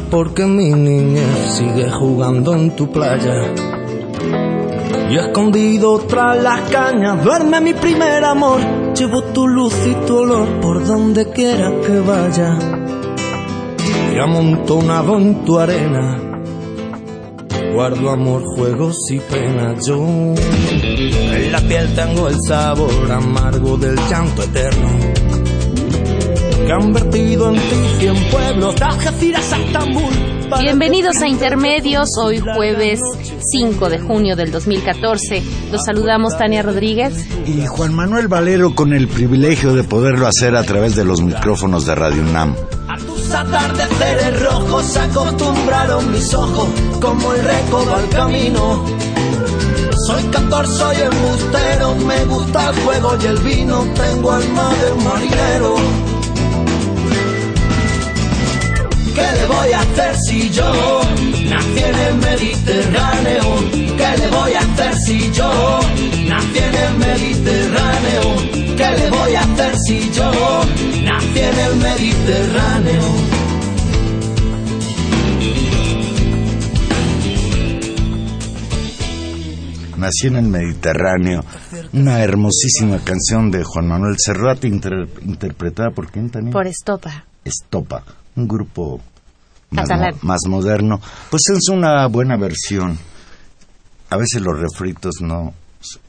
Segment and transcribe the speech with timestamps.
[0.00, 3.52] Porque mi niñez sigue jugando en tu playa.
[5.10, 8.60] Y escondido tras las cañas duerme mi primer amor.
[8.94, 12.58] Llevo tu luz y tu olor por donde quiera que vaya.
[14.14, 16.18] Y amontonado en tu arena.
[17.74, 19.86] Guardo amor, juegos y penas.
[19.86, 24.91] Yo en la piel tengo el sabor amargo del llanto eterno
[26.66, 30.12] que han vertido en ti cien pueblos, Algeciras a Estambul.
[30.48, 33.38] para Bienvenidos a te Intermedios, hoy jueves noche.
[33.50, 35.42] 5 de junio del 2014.
[35.70, 37.26] Los saludamos Tania Rodríguez.
[37.46, 41.86] Y Juan Manuel Valero con el privilegio de poderlo hacer a través de los micrófonos
[41.86, 42.54] de Radio UNAM.
[42.88, 46.68] A tus atardeceres rojos se acostumbraron mis ojos
[47.00, 48.84] como el recodo al camino.
[50.06, 56.11] Soy cantor, soy embustero, me gusta el juego y el vino, tengo alma de marinero.
[59.14, 60.72] ¿Qué le voy a hacer si yo
[61.50, 63.44] nací en el Mediterráneo?
[63.70, 65.80] ¿Qué le voy a hacer si yo
[66.28, 68.22] nací en el Mediterráneo?
[68.76, 70.30] ¿Qué le voy a hacer si yo
[71.04, 73.02] nací en el Mediterráneo?
[79.96, 81.44] Nací en el Mediterráneo,
[81.92, 86.52] una hermosísima canción de Juan Manuel Serrat inter- interpretada por quién también?
[86.52, 87.24] Por Estopa.
[87.44, 88.02] Estopa,
[88.36, 89.00] un grupo
[89.70, 90.14] más, Catalán.
[90.14, 91.00] mo- más moderno.
[91.30, 92.98] Pues es una buena versión.
[94.10, 95.54] A veces los refritos no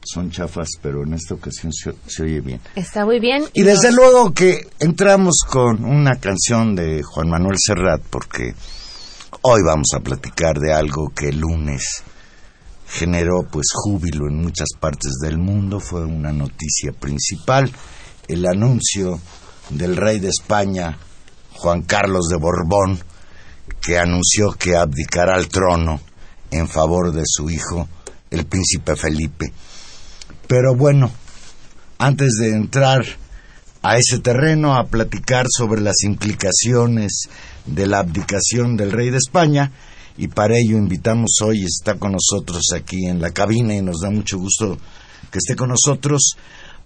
[0.03, 2.59] son chafas, pero en esta ocasión se, se oye bien.
[2.75, 3.43] Está muy bien.
[3.53, 8.53] Y desde luego que entramos con una canción de Juan Manuel Serrat porque
[9.41, 12.03] hoy vamos a platicar de algo que el lunes
[12.87, 17.71] generó pues júbilo en muchas partes del mundo, fue una noticia principal,
[18.27, 19.19] el anuncio
[19.71, 20.97] del rey de España,
[21.63, 22.99] Juan Carlos de Borbón,
[23.79, 26.01] que anunció que abdicará al trono
[26.51, 27.87] en favor de su hijo,
[28.31, 29.53] el príncipe Felipe.
[30.45, 31.09] Pero bueno,
[31.99, 33.05] antes de entrar
[33.81, 37.29] a ese terreno a platicar sobre las implicaciones
[37.65, 39.71] de la abdicación del rey de España
[40.17, 44.09] y para ello invitamos hoy, está con nosotros aquí en la cabina y nos da
[44.09, 44.77] mucho gusto
[45.31, 46.35] que esté con nosotros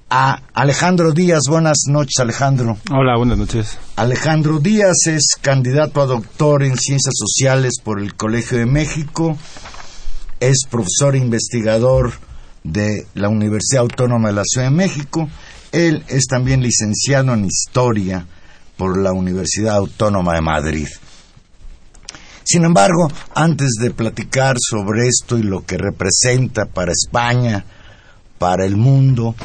[0.10, 1.44] a Alejandro Díaz.
[1.50, 2.78] Buenas noches Alejandro.
[2.92, 3.78] Hola, buenas noches.
[3.96, 9.38] Alejandro Díaz es candidato a doctor en Ciencias Sociales por el Colegio de México,
[10.40, 12.14] es profesor e investigador
[12.64, 15.30] de la Universidad Autónoma de la Ciudad de México,
[15.72, 18.26] él es también licenciado en Historia
[18.78, 20.88] por la Universidad Autónoma de Madrid.
[22.44, 27.66] Sin embargo, antes de platicar sobre esto y lo que representa para España,
[28.38, 29.36] para el mundo,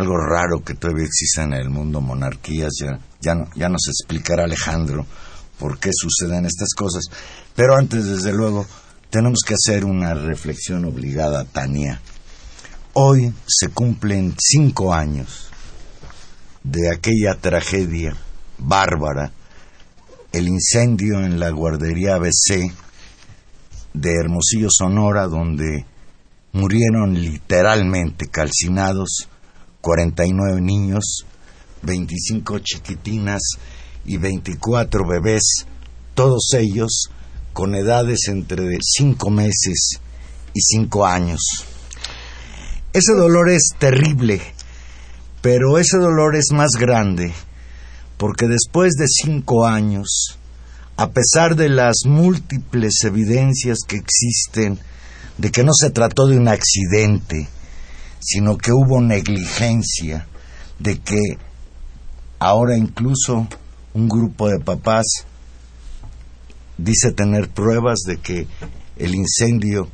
[0.00, 4.44] algo raro que todavía existe en el mundo, monarquías, ya, ya, no- ya nos explicará
[4.44, 5.06] Alejandro
[5.58, 7.04] por qué suceden estas cosas.
[7.54, 8.66] Pero antes, desde luego,
[9.10, 12.00] tenemos que hacer una reflexión obligada, Tania.
[12.94, 15.48] Hoy se cumplen cinco años
[16.64, 18.16] de aquella tragedia
[18.58, 19.32] bárbara,
[20.32, 22.72] el incendio en la guardería ABC
[23.94, 25.84] de Hermosillo, Sonora, donde
[26.52, 29.28] murieron literalmente calcinados
[29.80, 31.24] 49 niños,
[31.82, 33.40] 25 chiquitinas
[34.04, 35.66] y 24 bebés,
[36.14, 37.10] todos ellos
[37.52, 40.00] con edades entre 5 meses
[40.54, 41.40] y 5 años.
[42.92, 44.40] Ese dolor es terrible,
[45.42, 47.32] pero ese dolor es más grande
[48.20, 50.38] porque después de 5 años,
[50.98, 54.78] a pesar de las múltiples evidencias que existen
[55.38, 57.48] de que no se trató de un accidente,
[58.20, 60.26] sino que hubo negligencia,
[60.78, 61.20] de que
[62.38, 63.48] ahora incluso
[63.92, 65.26] un grupo de papás
[66.78, 68.46] dice tener pruebas de que
[68.96, 69.88] el incendio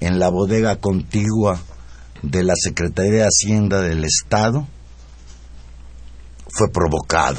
[0.00, 1.60] en la bodega contigua
[2.22, 4.66] de la Secretaría de Hacienda del Estado
[6.48, 7.38] fue provocado.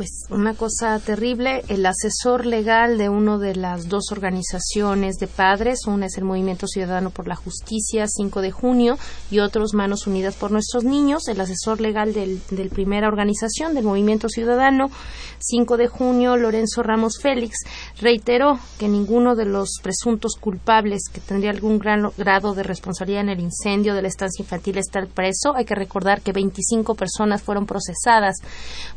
[0.00, 1.62] Pues una cosa terrible.
[1.68, 6.66] El asesor legal de una de las dos organizaciones de padres, una es el Movimiento
[6.66, 8.98] Ciudadano por la Justicia, 5 de junio,
[9.30, 11.28] y otros Manos Unidas por Nuestros Niños.
[11.28, 14.90] El asesor legal del, del primera organización, del Movimiento Ciudadano,
[15.40, 17.58] 5 de junio, Lorenzo Ramos Félix,
[18.00, 23.30] reiteró que ninguno de los presuntos culpables que tendría algún gran grado de responsabilidad en
[23.30, 25.54] el incendio de la estancia infantil está preso.
[25.56, 28.36] Hay que recordar que 25 personas fueron procesadas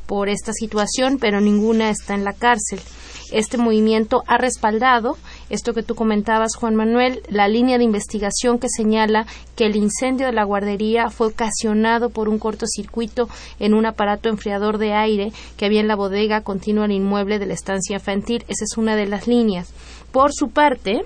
[0.05, 2.79] por esta situación pero ninguna está en la cárcel.
[3.31, 5.17] Este movimiento ha respaldado
[5.49, 9.25] esto que tú comentabas, Juan Manuel, la línea de investigación que señala
[9.55, 13.29] que el incendio de la guardería fue ocasionado por un cortocircuito
[13.59, 17.45] en un aparato enfriador de aire que había en la bodega continua al inmueble de
[17.45, 18.45] la estancia infantil.
[18.47, 19.73] Esa es una de las líneas.
[20.11, 21.03] Por su parte,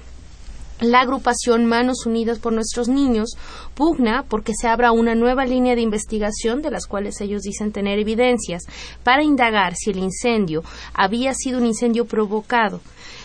[0.80, 3.36] la agrupación Manos Unidas por Nuestros Niños
[3.74, 7.98] pugna porque se abra una nueva línea de investigación de las cuales ellos dicen tener
[7.98, 8.62] evidencias
[9.04, 10.64] para indagar si el incendio
[10.94, 12.80] había sido un incendio provocado.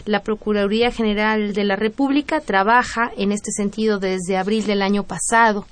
[0.05, 5.67] La Procuraduría General de la República trabaja en este sentido desde abril del año pasado.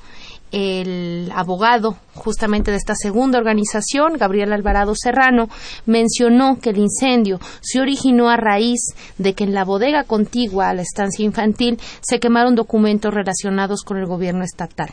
[0.52, 5.48] El abogado justamente de esta segunda organización, Gabriel Alvarado Serrano,
[5.86, 8.80] mencionó que el incendio se originó a raíz
[9.16, 13.98] de que en la bodega contigua a la estancia infantil se quemaron documentos relacionados con
[13.98, 14.90] el gobierno estatal.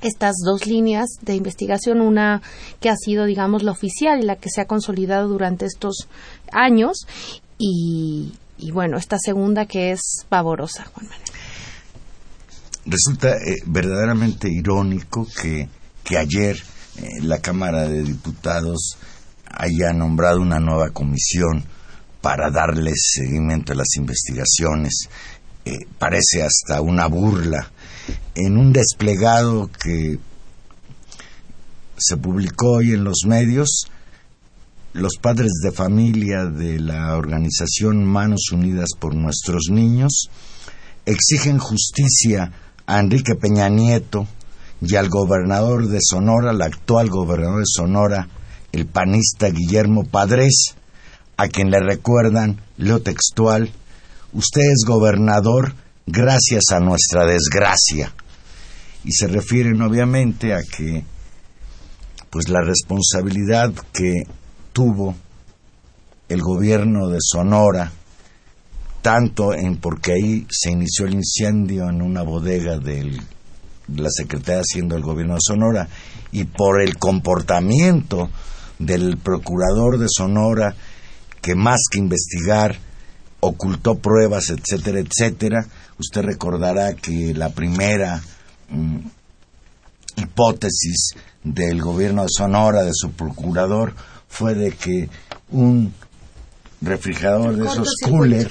[0.00, 2.42] Estas dos líneas de investigación, una
[2.80, 6.08] que ha sido, digamos, la oficial y la que se ha consolidado durante estos
[6.50, 7.06] años,
[7.64, 11.28] y, bueno, esta segunda que es pavorosa, Juan Manuel
[12.84, 15.68] resulta eh, verdaderamente irónico que,
[16.02, 16.56] que ayer
[16.96, 18.98] eh, la Cámara de Diputados
[19.46, 21.64] haya nombrado una nueva comisión
[22.20, 25.08] para darle seguimiento a las investigaciones.
[25.64, 27.70] Eh, parece hasta una burla.
[28.34, 30.18] En un desplegado que
[31.96, 33.86] se publicó hoy en los medios,
[34.92, 40.28] los padres de familia de la organización Manos Unidas por Nuestros Niños
[41.06, 42.52] exigen justicia
[42.86, 44.26] a Enrique Peña Nieto
[44.82, 48.28] y al gobernador de Sonora, el actual gobernador de Sonora,
[48.72, 50.74] el panista Guillermo Padres,
[51.38, 53.70] a quien le recuerdan, leo textual,
[54.34, 55.74] usted es gobernador
[56.06, 58.12] gracias a nuestra desgracia.
[59.04, 61.04] Y se refieren obviamente a que
[62.30, 64.24] pues la responsabilidad que
[64.72, 65.14] tuvo
[66.28, 67.92] el gobierno de Sonora
[69.02, 73.20] tanto en porque ahí se inició el incendio en una bodega de
[73.88, 75.88] la Secretaría haciendo el gobierno de Sonora
[76.30, 78.30] y por el comportamiento
[78.78, 80.74] del procurador de Sonora
[81.40, 82.78] que más que investigar
[83.40, 85.66] ocultó pruebas, etcétera, etcétera.
[85.98, 88.22] Usted recordará que la primera
[88.70, 88.98] mm,
[90.16, 93.94] hipótesis del gobierno de Sonora, de su procurador,
[94.32, 95.10] fue de que
[95.50, 95.92] un
[96.80, 98.50] refrigerador de esos cooler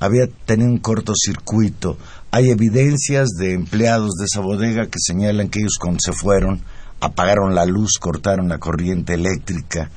[0.00, 1.98] había tenido un cortocircuito.
[2.30, 6.62] Hay evidencias de empleados de esa bodega que señalan que ellos cuando se fueron
[7.00, 9.90] apagaron la luz, cortaron la corriente eléctrica,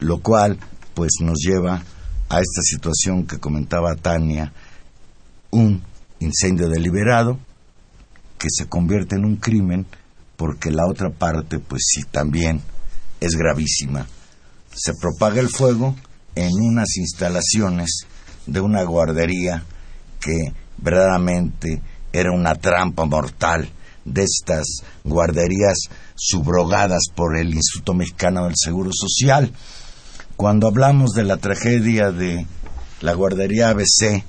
[0.00, 0.58] lo cual
[0.94, 1.76] pues nos lleva
[2.28, 4.52] a esta situación que comentaba Tania,
[5.52, 5.82] un
[6.18, 7.38] incendio deliberado
[8.38, 9.86] que se convierte en un crimen
[10.36, 12.60] porque la otra parte pues sí también
[13.20, 14.04] es gravísima.
[14.74, 15.94] Se propaga el fuego
[16.34, 18.06] en unas instalaciones
[18.46, 19.64] de una guardería
[20.20, 21.80] que verdaderamente
[22.12, 23.68] era una trampa mortal
[24.04, 24.64] de estas
[25.04, 25.78] guarderías
[26.14, 29.52] subrogadas por el Instituto Mexicano del Seguro Social.
[30.36, 32.46] Cuando hablamos de la tragedia de
[33.00, 34.24] la guardería ABC,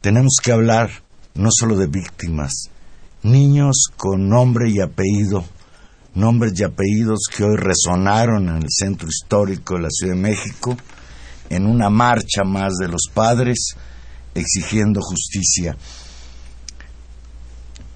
[0.00, 0.90] tenemos que hablar
[1.34, 2.70] no solo de víctimas,
[3.22, 5.44] niños con nombre y apellido,
[6.18, 10.76] nombres y apellidos que hoy resonaron en el centro histórico de la Ciudad de México,
[11.48, 13.76] en una marcha más de los padres
[14.34, 15.76] exigiendo justicia.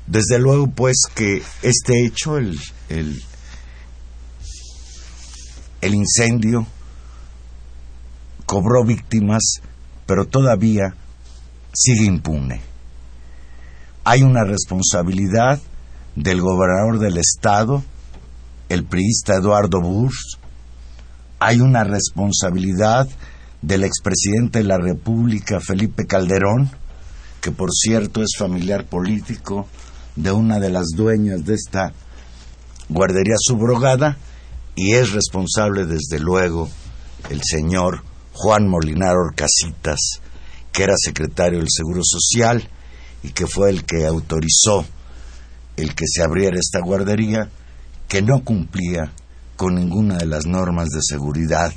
[0.07, 3.23] Desde luego, pues, que este hecho, el, el,
[5.95, 6.67] incendio,
[8.47, 9.61] cobró víctimas,
[10.07, 10.95] pero todavía
[11.73, 12.61] sigue impune.
[14.05, 15.61] Hay una responsabilidad
[16.17, 17.85] del gobernador del estado,
[18.69, 20.37] el priista Eduardo Bush,
[21.39, 23.09] hay una responsabilidad
[23.61, 26.71] del expresidente de la República, Felipe Calderón,
[27.41, 29.67] que por cierto es familiar político
[30.17, 31.93] de una de las dueñas de esta
[32.89, 34.17] guardería subrogada,
[34.75, 36.69] y es responsable desde luego
[37.31, 38.03] el señor
[38.33, 39.99] Juan Molinar Orcasitas,
[40.73, 42.69] que era secretario del Seguro Social
[43.23, 44.85] y que fue el que autorizó
[45.77, 47.51] el que se abriera esta guardería,
[48.13, 49.11] que no cumplía
[49.57, 51.73] con ninguna de las normas de seguridad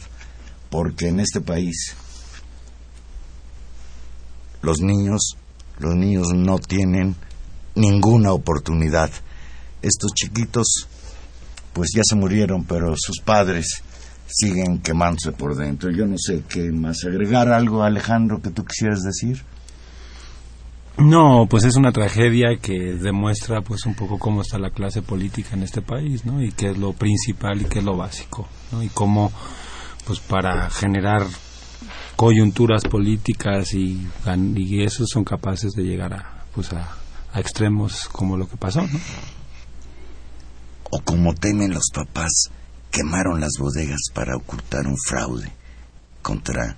[0.70, 1.96] porque en este país
[4.62, 5.38] los niños,
[5.80, 7.16] los niños no tienen
[7.76, 9.10] ninguna oportunidad.
[9.82, 10.90] Estos chiquitos,
[11.72, 13.82] pues ya se murieron, pero sus padres
[14.28, 15.90] siguen quemándose por dentro.
[15.90, 19.42] Yo no sé qué más agregar algo, Alejandro, que tú quisieras decir.
[20.98, 25.50] No, pues es una tragedia que demuestra pues un poco cómo está la clase política
[25.54, 26.42] en este país, ¿no?
[26.42, 28.82] Y qué es lo principal y qué es lo básico, ¿no?
[28.82, 29.32] Y cómo
[30.06, 31.28] pues para generar
[32.16, 34.08] coyunturas políticas y,
[34.56, 36.96] y esos son capaces de llegar a pues a,
[37.36, 39.00] extremos como lo que pasó, ¿no?
[40.92, 42.52] O como temen los papás,
[42.90, 45.52] quemaron las bodegas para ocultar un fraude
[46.22, 46.78] contra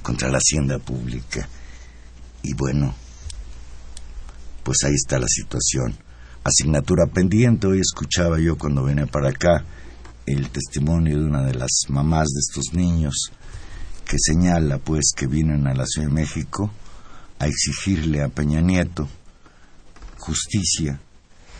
[0.00, 1.48] contra la hacienda pública.
[2.42, 2.94] Y bueno,
[4.62, 5.96] pues ahí está la situación.
[6.44, 9.64] Asignatura pendiente, hoy escuchaba yo cuando vine para acá
[10.26, 13.32] el testimonio de una de las mamás de estos niños
[14.06, 16.70] que señala pues que vienen a la Ciudad de México
[17.38, 19.08] a exigirle a Peña Nieto
[20.28, 21.00] justicia,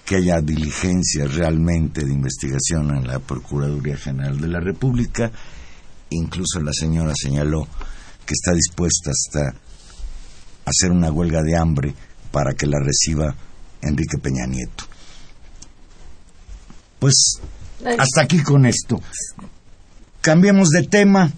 [0.05, 5.31] que haya diligencia realmente de investigación en la Procuraduría General de la República.
[6.11, 7.67] Incluso la señora señaló
[8.27, 9.55] que está dispuesta hasta
[10.69, 11.95] hacer una huelga de hambre
[12.31, 13.35] para que la reciba
[13.83, 14.85] Enrique Peña Nieto.
[16.99, 17.41] Pues
[17.99, 19.01] hasta aquí con esto.
[20.21, 21.31] Cambiemos de tema.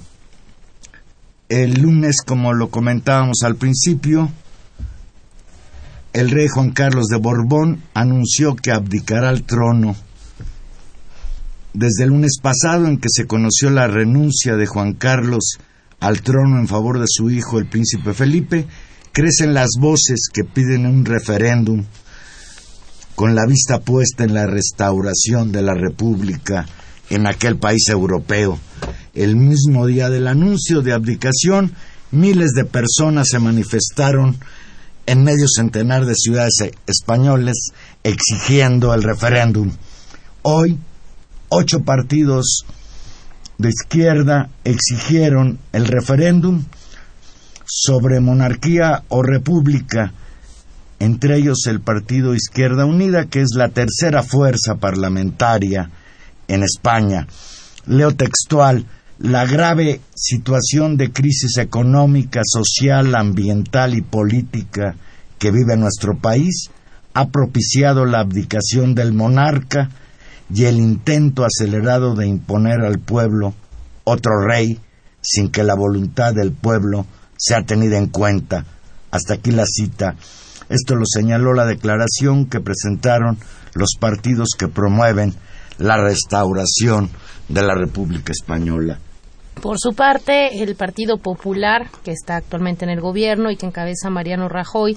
[1.49, 4.31] El lunes, como lo comentábamos al principio,
[6.13, 9.97] el rey Juan Carlos de Borbón anunció que abdicará al trono.
[11.73, 15.59] Desde el lunes pasado en que se conoció la renuncia de Juan Carlos
[16.01, 18.67] al trono en favor de su hijo, el príncipe Felipe,
[19.13, 21.85] crecen las voces que piden un referéndum
[23.15, 26.67] con la vista puesta en la restauración de la República
[27.11, 28.59] en aquel país europeo.
[29.15, 31.75] El mismo día del anuncio de abdicación,
[32.13, 34.39] miles de personas se manifestaron
[35.07, 37.73] en medio centenar de ciudades españoles
[38.05, 39.73] exigiendo el referéndum.
[40.43, 40.79] Hoy,
[41.49, 42.65] ocho partidos
[43.59, 46.65] de izquierda exigieron el referéndum
[47.73, 50.13] sobre monarquía o república
[51.01, 55.91] entre ellos el Partido Izquierda Unida, que es la tercera fuerza parlamentaria
[56.47, 57.27] en España.
[57.87, 58.85] Leo textual,
[59.19, 64.95] la grave situación de crisis económica, social, ambiental y política
[65.39, 66.71] que vive nuestro país
[67.15, 69.89] ha propiciado la abdicación del monarca
[70.53, 73.55] y el intento acelerado de imponer al pueblo
[74.05, 74.79] otro rey
[75.23, 77.07] sin que la voluntad del pueblo
[77.41, 78.65] sea tenida en cuenta.
[79.11, 80.15] Hasta aquí la cita.
[80.69, 83.39] Esto lo señaló la declaración que presentaron
[83.75, 85.35] los partidos que promueven
[85.79, 87.11] la restauración
[87.49, 88.99] de la República Española.
[89.63, 94.09] Por su parte, el Partido Popular, que está actualmente en el gobierno y que encabeza
[94.09, 94.97] Mariano Rajoy,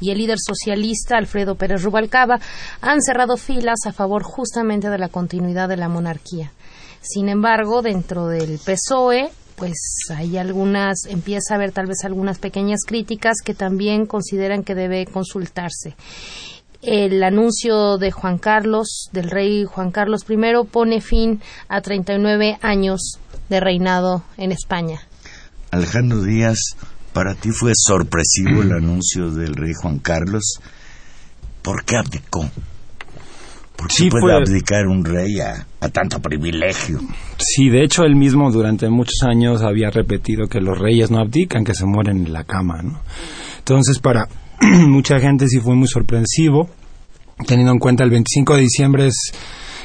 [0.00, 2.38] y el líder socialista Alfredo Pérez Rubalcaba
[2.80, 6.52] han cerrado filas a favor justamente de la continuidad de la monarquía.
[7.00, 9.30] Sin embargo, dentro del PSOE
[9.62, 9.78] pues
[10.10, 15.06] hay algunas, empieza a haber tal vez algunas pequeñas críticas que también consideran que debe
[15.06, 15.94] consultarse.
[16.82, 23.20] El anuncio de Juan Carlos, del rey Juan Carlos I, pone fin a 39 años
[23.48, 25.00] de reinado en España.
[25.70, 26.58] Alejandro Díaz,
[27.12, 30.58] para ti fue sorpresivo el anuncio del rey Juan Carlos.
[31.62, 32.50] ¿Por qué abdicó?
[33.82, 37.00] ¿Por qué Sí, puede fue- abdicar un rey a, a tanto privilegio?
[37.38, 41.64] Sí, de hecho él mismo durante muchos años había repetido que los reyes no abdican,
[41.64, 43.00] que se mueren en la cama, ¿no?
[43.58, 44.28] Entonces para
[44.86, 46.70] mucha gente sí fue muy sorpresivo,
[47.46, 49.32] teniendo en cuenta el 25 de diciembre es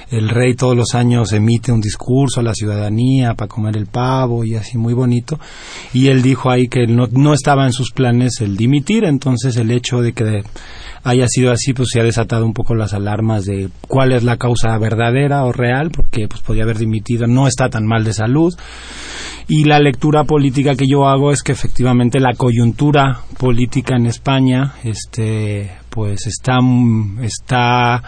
[0.10, 4.46] el rey todos los años emite un discurso a la ciudadanía para comer el pavo
[4.46, 5.40] y así muy bonito.
[5.94, 9.04] Y él dijo ahí que no, no estaba en sus planes el dimitir.
[9.04, 10.44] Entonces el hecho de que
[11.04, 14.38] haya sido así pues se ha desatado un poco las alarmas de cuál es la
[14.38, 17.28] causa verdadera o real porque pues podía haber dimitido.
[17.28, 18.54] No está tan mal de salud.
[19.50, 24.74] Y la lectura política que yo hago es que efectivamente la coyuntura política en España
[24.84, 26.60] este pues está
[27.22, 28.04] está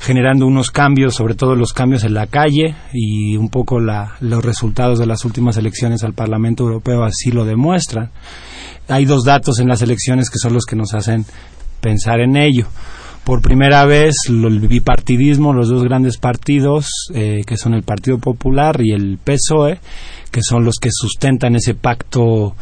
[0.00, 4.44] generando unos cambios, sobre todo los cambios en la calle y un poco la- los
[4.44, 8.10] resultados de las últimas elecciones al Parlamento Europeo así lo demuestran.
[8.88, 11.24] Hay dos datos en las elecciones que son los que nos hacen
[11.80, 12.66] pensar en ello.
[13.24, 18.80] Por primera vez, el bipartidismo, los dos grandes partidos, eh, que son el Partido Popular
[18.82, 19.80] y el PSOE,
[20.30, 22.54] que son los que sustentan ese pacto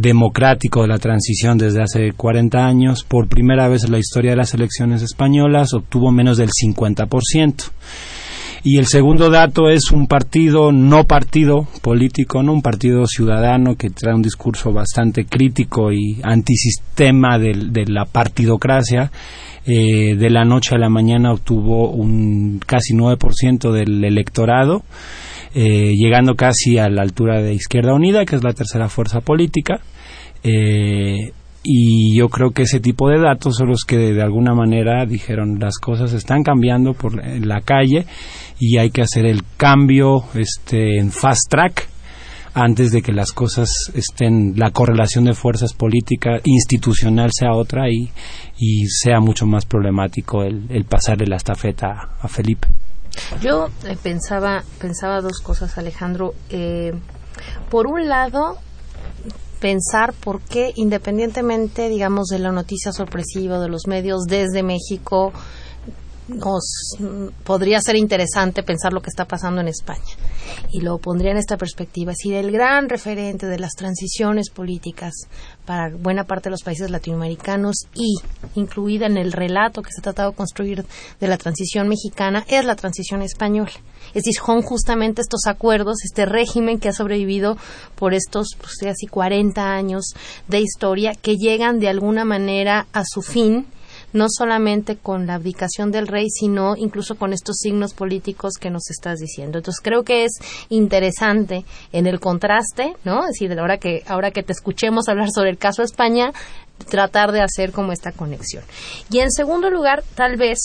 [0.00, 4.36] democrático de la transición desde hace 40 años, por primera vez en la historia de
[4.36, 7.70] las elecciones españolas obtuvo menos del 50%.
[8.64, 13.90] Y el segundo dato es un partido, no partido político, no un partido ciudadano que
[13.90, 19.12] trae un discurso bastante crítico y antisistema de, de la partidocracia.
[19.70, 24.82] Eh, de la noche a la mañana obtuvo un casi 9% del electorado,
[25.54, 29.80] eh, llegando casi a la altura de Izquierda Unida, que es la tercera fuerza política.
[30.42, 35.04] Eh, y yo creo que ese tipo de datos son los que de, alguna manera
[35.06, 38.06] dijeron las cosas están cambiando por la calle
[38.58, 41.88] y hay que hacer el cambio este en fast track
[42.54, 48.10] antes de que las cosas estén la correlación de fuerzas políticas institucional sea otra y,
[48.58, 52.68] y sea mucho más problemático el, el pasarle la estafeta a, Felipe
[53.40, 56.34] yo eh, pensaba pensaba dos cosas Alejandro.
[56.50, 56.92] Eh,
[57.70, 58.58] por un lado
[59.60, 65.32] pensar por qué, independientemente, digamos, de la noticia sorpresiva de los medios desde México,
[66.28, 66.94] nos
[67.44, 70.02] podría ser interesante pensar lo que está pasando en España.
[70.70, 72.12] Y lo pondría en esta perspectiva.
[72.14, 75.12] Si el gran referente de las transiciones políticas
[75.64, 78.16] para buena parte de los países latinoamericanos y
[78.54, 80.84] incluida en el relato que se ha tratado de construir
[81.20, 83.72] de la transición mexicana es la transición española.
[84.08, 87.56] Es decir, son justamente estos acuerdos, este régimen que ha sobrevivido
[87.94, 90.14] por estos pues, casi 40 años
[90.46, 93.66] de historia que llegan de alguna manera a su fin
[94.12, 98.90] no solamente con la abdicación del rey, sino incluso con estos signos políticos que nos
[98.90, 99.58] estás diciendo.
[99.58, 100.32] Entonces creo que es
[100.68, 103.20] interesante en el contraste, ¿no?
[103.22, 106.32] Es decir, ahora que ahora que te escuchemos hablar sobre el caso España,
[106.88, 108.64] tratar de hacer como esta conexión.
[109.10, 110.58] Y en segundo lugar, tal vez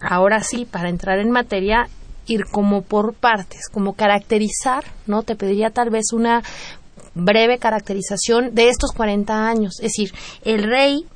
[0.00, 1.88] ahora sí para entrar en materia
[2.26, 5.22] ir como por partes, como caracterizar, ¿no?
[5.22, 6.42] Te pediría tal vez una
[7.14, 10.12] breve caracterización de estos 40 años, es decir,
[10.44, 11.06] el rey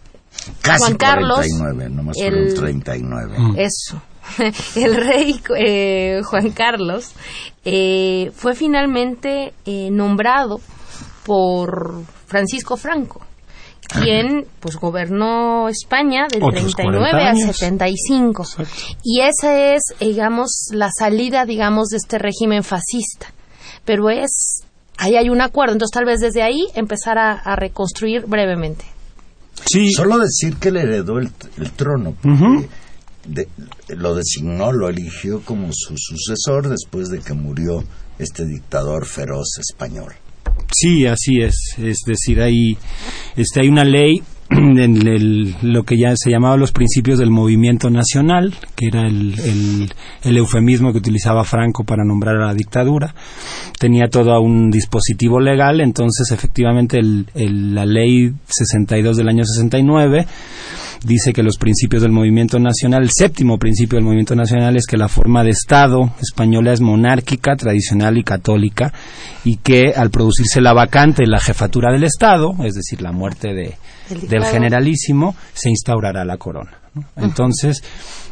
[0.61, 3.39] Casi Juan Carlos, 49, nomás el, 39.
[3.39, 3.59] Mm.
[3.59, 4.03] Eso.
[4.77, 7.13] El rey eh, Juan Carlos
[7.65, 10.61] eh, fue finalmente eh, nombrado
[11.25, 13.21] por Francisco Franco,
[13.89, 18.45] quien pues gobernó España del 39 al 75.
[19.03, 23.33] Y esa es, digamos, la salida, digamos, de este régimen fascista.
[23.85, 24.65] Pero es,
[24.99, 28.96] ahí hay un acuerdo, entonces tal vez desde ahí empezar a reconstruir brevemente.
[29.67, 31.31] Solo decir que le heredó el,
[31.75, 32.69] trono, porque
[33.89, 37.83] lo designó, lo eligió como su sucesor después de que murió
[38.19, 40.15] este dictador feroz español.
[40.73, 41.55] Sí, así es.
[41.79, 42.77] Es decir, hay,
[43.37, 48.55] este, hay una ley en lo que ya se llamaba los principios del movimiento nacional,
[48.77, 49.91] que era el,
[50.23, 53.15] eufemismo que utilizaba Franco para nombrar a la dictadura.
[53.79, 57.01] Tenía todo un dispositivo legal, entonces efectivamente
[57.35, 60.27] la ley 62 del año 69
[61.05, 64.97] dice que los principios del movimiento nacional, el séptimo principio del movimiento nacional es que
[64.97, 68.93] la forma de Estado española es monárquica, tradicional y católica,
[69.45, 73.75] y que al producirse la vacante la jefatura del Estado, es decir, la muerte de,
[74.09, 76.79] del generalísimo, se instaurará la corona.
[77.17, 77.83] Entonces,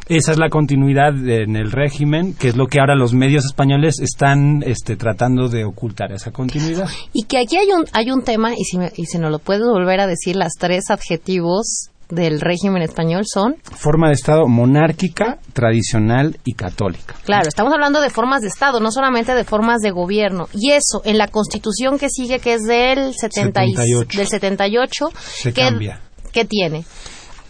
[0.07, 3.99] esa es la continuidad en el régimen, que es lo que ahora los medios españoles
[3.99, 6.87] están este, tratando de ocultar, esa continuidad.
[7.13, 9.39] Y que aquí hay un, hay un tema, y si, me, y si nos lo
[9.39, 15.39] puedes volver a decir, las tres adjetivos del régimen español son forma de Estado monárquica,
[15.53, 17.15] tradicional y católica.
[17.25, 20.47] Claro, estamos hablando de formas de Estado, no solamente de formas de gobierno.
[20.53, 24.17] Y eso, en la Constitución que sigue, que es del, 78.
[24.17, 26.01] del 78, Se cambia.
[26.31, 26.83] ¿qué tiene?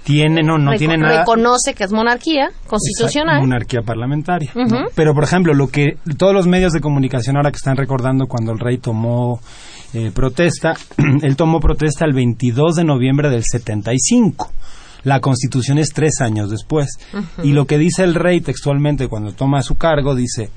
[0.03, 1.21] Tiene, no, no tiene nada.
[1.21, 3.41] Reconoce que es monarquía constitucional.
[3.41, 4.51] monarquía parlamentaria.
[4.93, 8.51] Pero, por ejemplo, lo que todos los medios de comunicación ahora que están recordando cuando
[8.51, 9.39] el rey tomó
[9.93, 10.75] eh, protesta,
[11.21, 14.51] él tomó protesta el 22 de noviembre del 75.
[15.03, 16.97] La constitución es tres años después.
[17.43, 20.49] Y lo que dice el rey textualmente cuando toma su cargo, dice,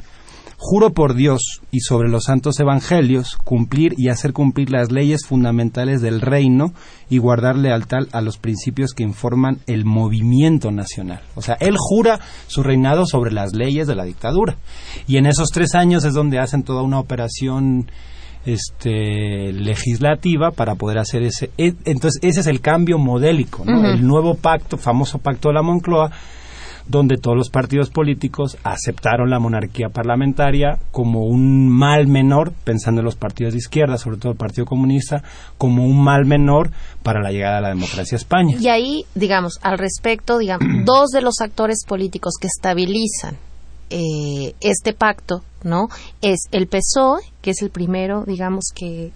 [0.61, 6.03] Juro por Dios y sobre los santos evangelios cumplir y hacer cumplir las leyes fundamentales
[6.03, 6.73] del reino
[7.09, 11.21] y guardar lealtad a los principios que informan el movimiento nacional.
[11.37, 14.57] O sea, él jura su reinado sobre las leyes de la dictadura.
[15.07, 17.89] Y en esos tres años es donde hacen toda una operación
[18.49, 21.51] este, legislativa para poder hacer ese.
[21.59, 26.11] E, entonces, ese es el cambio modélico, el nuevo pacto, famoso pacto de la Moncloa,
[26.89, 33.05] donde todos los partidos políticos aceptaron la monarquía parlamentaria como un mal menor, pensando en
[33.05, 35.23] los partidos de izquierda, sobre todo el Partido Comunista,
[35.59, 36.71] como un mal menor
[37.03, 38.57] para la llegada a la democracia a España.
[38.59, 43.37] Y ahí, digamos, al respecto, digamos, dos de los actores políticos que estabilizan
[43.91, 45.89] eh, este pacto ¿no?
[46.23, 49.13] Es el PSOE, que es el primero, digamos, que,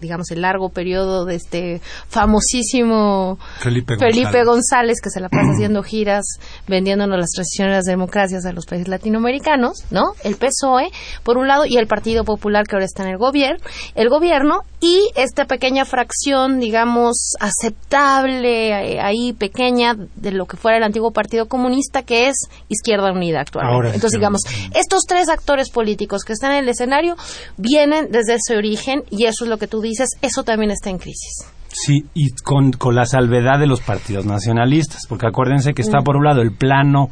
[0.00, 5.00] digamos, el largo periodo de este famosísimo Felipe, González.
[5.02, 6.24] que se la pasa haciendo giras,
[6.66, 10.02] vendiéndonos las transiciones de las democracias a los países latinoamericanos, ¿no?
[10.22, 10.90] El PSOE,
[11.22, 14.60] por un lado, y el Partido Popular, que ahora está en el gobierno, el gobierno,
[14.80, 21.10] y esta pequeña fracción, digamos, aceptable, eh, ahí pequeña, de lo que fuera el antiguo
[21.10, 22.36] Partido Comunista, que es
[22.68, 23.94] Izquierda Unida actualmente.
[23.94, 24.42] Entonces, digamos,
[24.74, 27.16] estos tres actores políticos que están en el escenario
[27.56, 30.98] vienen desde ese origen y eso es lo que tú dices, eso también está en
[30.98, 31.46] crisis.
[31.68, 36.16] Sí, y con, con la salvedad de los partidos nacionalistas, porque acuérdense que está por
[36.16, 37.08] un lado el plano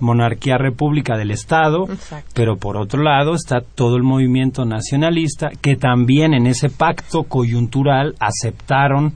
[0.00, 1.86] monarquía república del Estado,
[2.34, 8.14] pero por otro lado está todo el movimiento nacionalista que también en ese pacto coyuntural
[8.18, 9.14] aceptaron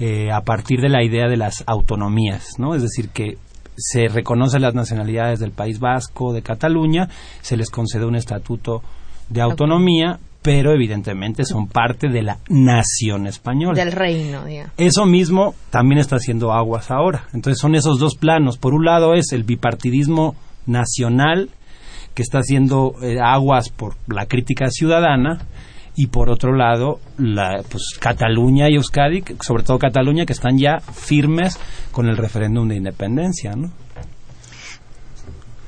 [0.00, 2.74] eh, a partir de la idea de las autonomías, ¿no?
[2.74, 3.38] Es decir, que
[3.76, 7.08] se reconocen las nacionalidades del País Vasco, de Cataluña,
[7.40, 8.82] se les concede un estatuto
[9.28, 13.82] de autonomía, pero evidentemente son parte de la nación española.
[13.82, 14.72] Del reino, digamos.
[14.76, 17.24] Eso mismo también está haciendo aguas ahora.
[17.32, 18.58] Entonces son esos dos planos.
[18.58, 21.48] Por un lado es el bipartidismo nacional,
[22.12, 25.46] que está haciendo eh, aguas por la crítica ciudadana,
[25.96, 30.80] y por otro lado la pues Cataluña y Euskadi, sobre todo Cataluña, que están ya
[30.80, 31.58] firmes
[31.90, 33.70] con el referéndum de independencia, ¿no?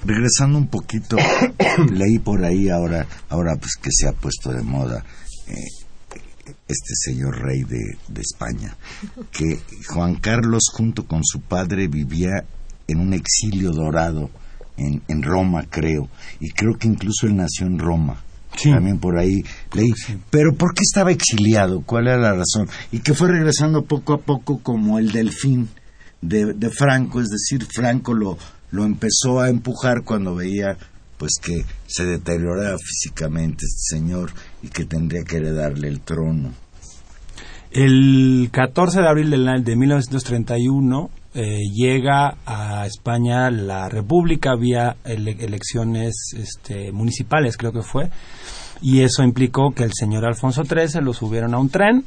[0.06, 1.16] Regresando un poquito,
[1.92, 5.04] leí por ahí ahora, ahora pues que se ha puesto de moda
[5.48, 5.54] eh,
[6.68, 8.76] este señor rey de, de España,
[9.32, 12.44] que Juan Carlos junto con su padre vivía
[12.86, 14.30] en un exilio dorado
[14.76, 16.08] en, en Roma, creo,
[16.40, 18.22] y creo que incluso él nació en Roma.
[18.62, 19.42] También por ahí
[19.74, 19.92] leí.
[20.30, 21.82] Pero ¿por qué estaba exiliado?
[21.82, 22.68] ¿Cuál era la razón?
[22.90, 25.68] Y que fue regresando poco a poco como el delfín
[26.22, 28.38] de, de Franco, es decir, Franco lo,
[28.70, 30.76] lo empezó a empujar cuando veía
[31.18, 36.52] pues que se deterioraba físicamente este señor y que tendría que heredarle el trono.
[37.70, 46.92] El 14 de abril de 1931 eh, llega a España la República vía elecciones este,
[46.92, 48.08] municipales, creo que fue,
[48.80, 52.04] y eso implicó que el señor Alfonso XIII lo subieron a un tren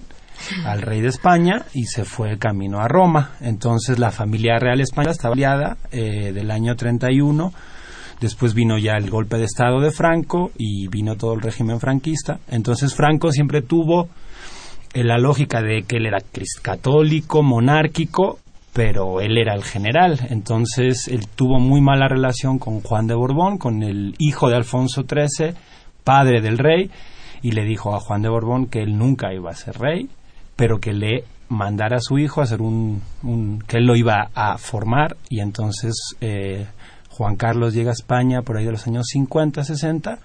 [0.65, 3.31] al rey de España y se fue el camino a Roma.
[3.41, 7.53] Entonces la familia real española estaba aliada eh, del año 31.
[8.21, 12.39] Después vino ya el golpe de Estado de Franco y vino todo el régimen franquista.
[12.49, 14.09] Entonces Franco siempre tuvo
[14.93, 16.19] eh, la lógica de que él era
[16.61, 18.39] católico, monárquico,
[18.73, 23.57] pero él era el general, entonces él tuvo muy mala relación con Juan de Borbón,
[23.57, 25.53] con el hijo de Alfonso XIII,
[26.03, 26.89] padre del rey,
[27.41, 30.09] y le dijo a Juan de Borbón que él nunca iba a ser rey,
[30.59, 33.01] pero que le mandara a su hijo a hacer un,
[33.65, 36.67] que él lo iba a formar, y entonces eh,
[37.11, 40.19] Juan Carlos llega a España por ahí de los años 50, 60,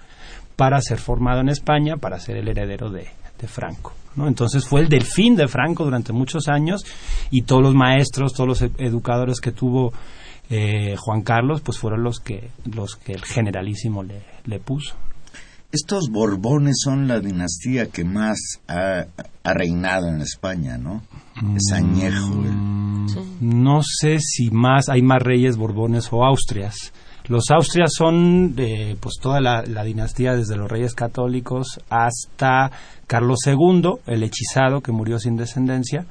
[0.57, 3.07] para ser formado en España, para ser el heredero de
[3.47, 3.93] Franco.
[4.17, 6.83] Entonces fue el delfín de Franco durante muchos años
[7.31, 9.93] y todos los maestros, todos los educadores que tuvo
[10.49, 14.95] eh, Juan Carlos, pues fueron los que, los que el generalísimo le puso.
[15.75, 19.07] Estos Borbones son la dinastía que más ha,
[19.43, 21.03] reinado en España, ¿no?
[21.53, 22.33] Es añejo.
[22.33, 23.07] Mm,
[23.41, 26.93] no sé si más hay más reyes Borbones o Austrias.
[27.27, 32.71] Los Austrias son eh, pues toda la, dinastía desde los reyes católicos hasta
[33.05, 36.05] Carlos II, el hechizado que murió sin descendencia,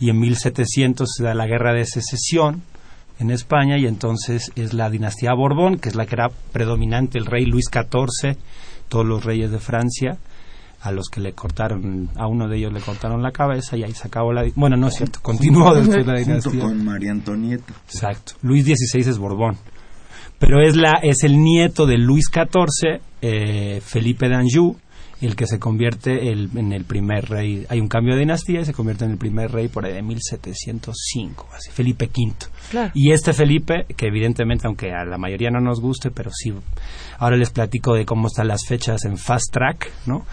[0.00, 2.62] y en 1700 se da la guerra de secesión
[3.20, 7.26] en España y entonces es la dinastía Borbón, que es la que era predominante, el
[7.26, 8.36] rey Luis XIV,
[8.88, 10.18] todos los reyes de Francia,
[10.80, 13.92] a los que le cortaron, a uno de ellos le cortaron la cabeza y ahí
[13.92, 14.44] se acabó la...
[14.54, 16.50] Bueno, no es cierto, continuó después la dinastía.
[16.50, 17.72] Junto con María Antonieta.
[17.86, 18.34] Exacto.
[18.42, 19.56] Luis XVI es Borbón
[20.38, 24.76] pero es, la, es el nieto de Luis XIV, eh, Felipe d'Anjou,
[25.20, 27.66] el que se convierte en el primer rey.
[27.68, 30.02] Hay un cambio de dinastía y se convierte en el primer rey por ahí de
[30.02, 32.90] 1705, así, Felipe V.
[32.94, 36.52] Y este Felipe, que evidentemente, aunque a la mayoría no nos guste, pero sí,
[37.18, 40.26] ahora les platico de cómo están las fechas en Fast Track, ¿no?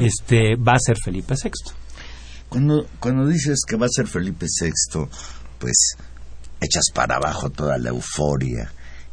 [0.00, 1.50] este Va a ser Felipe VI.
[2.48, 5.06] Cuando, cuando dices que va a ser Felipe VI,
[5.58, 5.96] pues
[6.60, 8.72] echas para abajo toda la euforia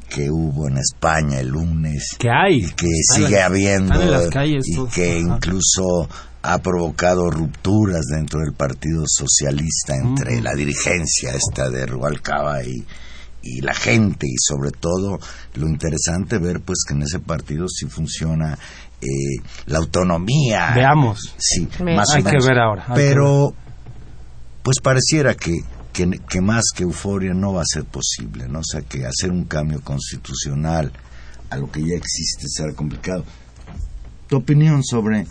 [0.09, 2.15] que hubo en España el lunes.
[2.17, 2.65] Que hay.
[2.65, 3.95] Y que sigue habiendo.
[4.43, 6.07] y que incluso
[6.41, 12.85] ha provocado rupturas dentro del Partido Socialista entre la dirigencia esta de Rubalcaba y,
[13.41, 15.19] y la gente y sobre todo
[15.55, 18.57] lo interesante ver pues que en ese partido sí funciona
[19.01, 20.71] eh, la autonomía.
[20.73, 21.35] Veamos.
[21.37, 22.85] Sí, más hay que ver ahora.
[22.95, 23.53] Pero
[24.63, 25.51] pues pareciera que
[26.05, 28.59] que, más que euforia no va a ser posible, ¿no?
[28.59, 30.91] O sea, que hacer un cambio constitucional
[31.49, 33.25] a lo que ya existe será complicado.
[34.27, 35.25] tu opinión sobre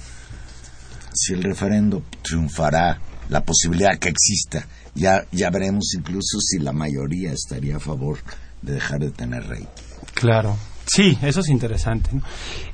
[1.13, 4.67] si el referendo triunfará, la posibilidad que exista.
[4.95, 8.19] Ya, ya veremos incluso si la mayoría estaría a favor
[8.63, 9.67] de dejar de tener rey.
[10.15, 10.57] Claro.
[10.87, 12.11] Sí, eso es interesante.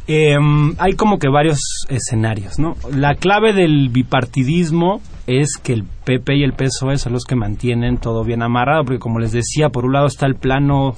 [0.07, 2.77] Em, hay como que varios escenarios, ¿no?
[2.94, 7.96] La clave del bipartidismo es que el PP y el PSOE son los que mantienen
[7.96, 10.94] todo bien amarrado, porque como les decía, por un lado está el plano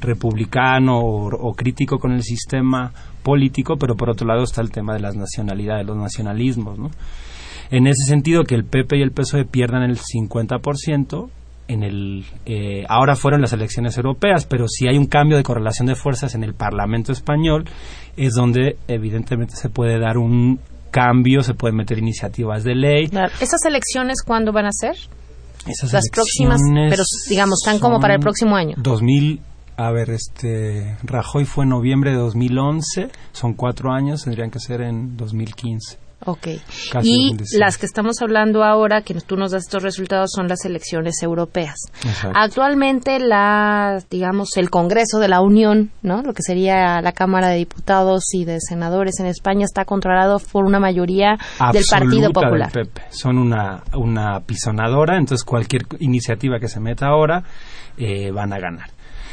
[0.00, 4.94] republicano o, o crítico con el sistema político, pero por otro lado está el tema
[4.94, 6.90] de las nacionalidades, los nacionalismos, ¿no?
[7.70, 11.30] En ese sentido, que el PP y el PSOE pierdan el 50%,
[11.70, 15.86] en el eh, ahora fueron las elecciones europeas, pero si hay un cambio de correlación
[15.86, 17.64] de fuerzas en el Parlamento español,
[18.16, 20.58] es donde evidentemente se puede dar un
[20.90, 23.06] cambio, se pueden meter iniciativas de ley.
[23.06, 23.32] Claro.
[23.40, 24.96] ¿Esas elecciones cuándo van a ser?
[25.66, 28.74] Esas Las próximas, pero digamos, están como para el próximo año.
[28.78, 29.40] 2000,
[29.76, 34.80] a ver, este, Rajoy fue en noviembre de 2011, son cuatro años, tendrían que ser
[34.80, 36.09] en 2015.
[36.26, 36.48] Ok.
[36.92, 37.58] Casi Y 2017.
[37.58, 41.76] las que estamos hablando ahora, que tú nos das estos resultados, son las elecciones europeas.
[42.04, 42.38] Exacto.
[42.38, 46.22] Actualmente, la, digamos, el Congreso de la Unión, ¿no?
[46.22, 50.64] Lo que sería la Cámara de Diputados y de Senadores en España está controlado por
[50.64, 51.38] una mayoría
[51.72, 52.70] del Partido Popular.
[52.70, 53.02] del PP.
[53.10, 57.44] Son una, una pisonadora, entonces cualquier iniciativa que se meta ahora
[57.96, 58.90] eh, van a ganar.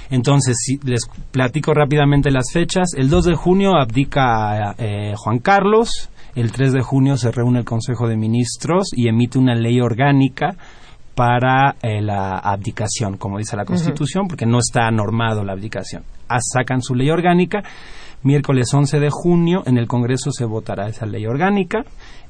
[0.10, 2.94] Entonces, si les platico rápidamente las fechas.
[2.96, 6.10] El 2 de junio abdica eh, Juan Carlos.
[6.38, 10.56] El 3 de junio se reúne el Consejo de Ministros y emite una ley orgánica
[11.16, 16.04] para eh, la abdicación, como dice la Constitución, porque no está normado la abdicación.
[16.30, 17.64] Ah, sacan su ley orgánica.
[18.22, 21.80] Miércoles 11 de junio en el Congreso se votará esa ley orgánica.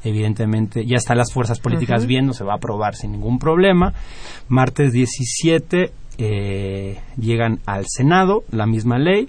[0.05, 3.93] Evidentemente ya están las fuerzas políticas viendo, se va a aprobar sin ningún problema.
[4.47, 9.27] Martes 17 eh, llegan al Senado la misma ley.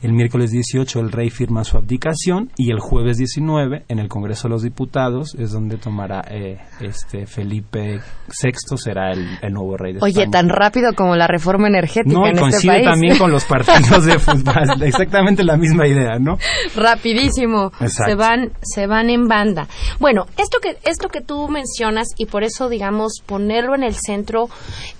[0.00, 4.46] El miércoles 18 el rey firma su abdicación y el jueves 19 en el Congreso
[4.46, 9.94] de los Diputados es donde tomará eh, este Felipe VI será el, el nuevo rey
[9.94, 10.30] de Oye, España.
[10.30, 12.84] tan rápido como la reforma energética no, en este coincide país.
[12.84, 16.38] también con los partidos de fútbol, exactamente la misma idea, ¿no?
[16.76, 18.04] rapidísimo Exacto.
[18.10, 19.66] se van se van en banda
[19.98, 24.48] bueno esto que esto que tú mencionas y por eso digamos ponerlo en el centro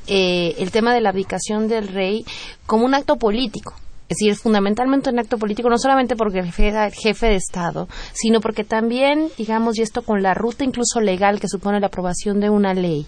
[0.07, 2.25] eh, el tema de la abdicación del rey
[2.67, 3.75] como un acto político
[4.09, 7.89] es decir, fundamentalmente un acto político, no solamente porque el jefe, el jefe de Estado,
[8.15, 12.41] sino porque también, digamos, y esto con la ruta incluso legal que supone la aprobación
[12.41, 13.07] de una ley,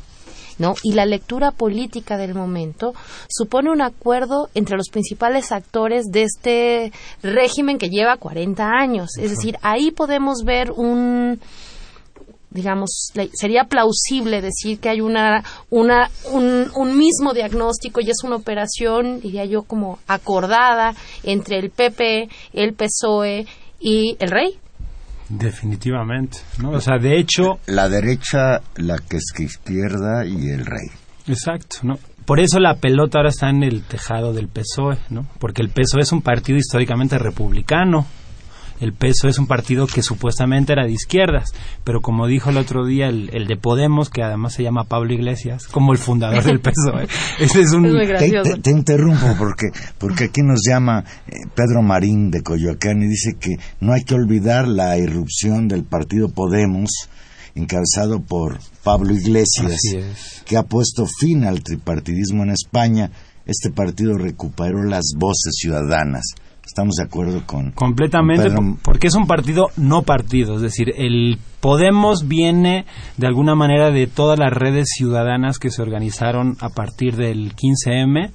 [0.59, 0.75] ¿no?
[0.83, 2.93] Y la lectura política del momento
[3.31, 9.17] supone un acuerdo entre los principales actores de este régimen que lleva 40 años.
[9.17, 11.41] Es decir, ahí podemos ver un
[12.51, 18.25] digamos, le- sería plausible decir que hay una, una, un, un mismo diagnóstico y es
[18.25, 23.47] una operación, diría yo, como acordada entre el PP, el PSOE
[23.79, 24.59] y el rey.
[25.29, 26.71] Definitivamente, ¿no?
[26.73, 30.89] O sea, de hecho, La derecha, la que es que izquierda y el rey.
[31.29, 31.99] Exacto, ¿no?
[32.27, 35.27] Por eso la pelota ahora está en el tejado del PSOE, ¿no?
[35.39, 38.07] Porque el PSOE es un partido históricamente republicano.
[38.81, 41.51] El PSOE es un partido que supuestamente era de izquierdas,
[41.85, 45.13] pero como dijo el otro día el, el de Podemos, que además se llama Pablo
[45.13, 47.07] Iglesias, como el fundador del PSOE.
[47.39, 47.85] Ese es un...
[47.87, 49.67] Es muy Te, te- te interrumpo porque,
[49.99, 54.15] porque aquí nos llama eh, Pedro Marín de Coyoacán y dice que no hay que
[54.15, 56.89] olvidar la irrupción del partido Podemos,
[57.55, 60.43] encabezado por Pablo Iglesias, es.
[60.47, 63.11] que ha puesto fin al tripartidismo en España.
[63.47, 66.23] Este partido recuperó las voces ciudadanas.
[66.65, 71.39] Estamos de acuerdo con Completamente, con porque es un partido no partido, es decir, el
[71.61, 72.87] Podemos viene
[73.19, 78.31] de alguna manera de todas las redes ciudadanas que se organizaron a partir del 15M,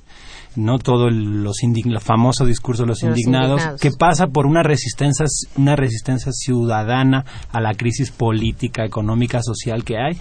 [0.55, 3.81] no todo el los indign- el famoso discurso de los, indignados, indignados.
[3.81, 5.25] que pasa por una resistencia
[5.57, 10.17] una resistencia ciudadana a la crisis política, económica, social que hay.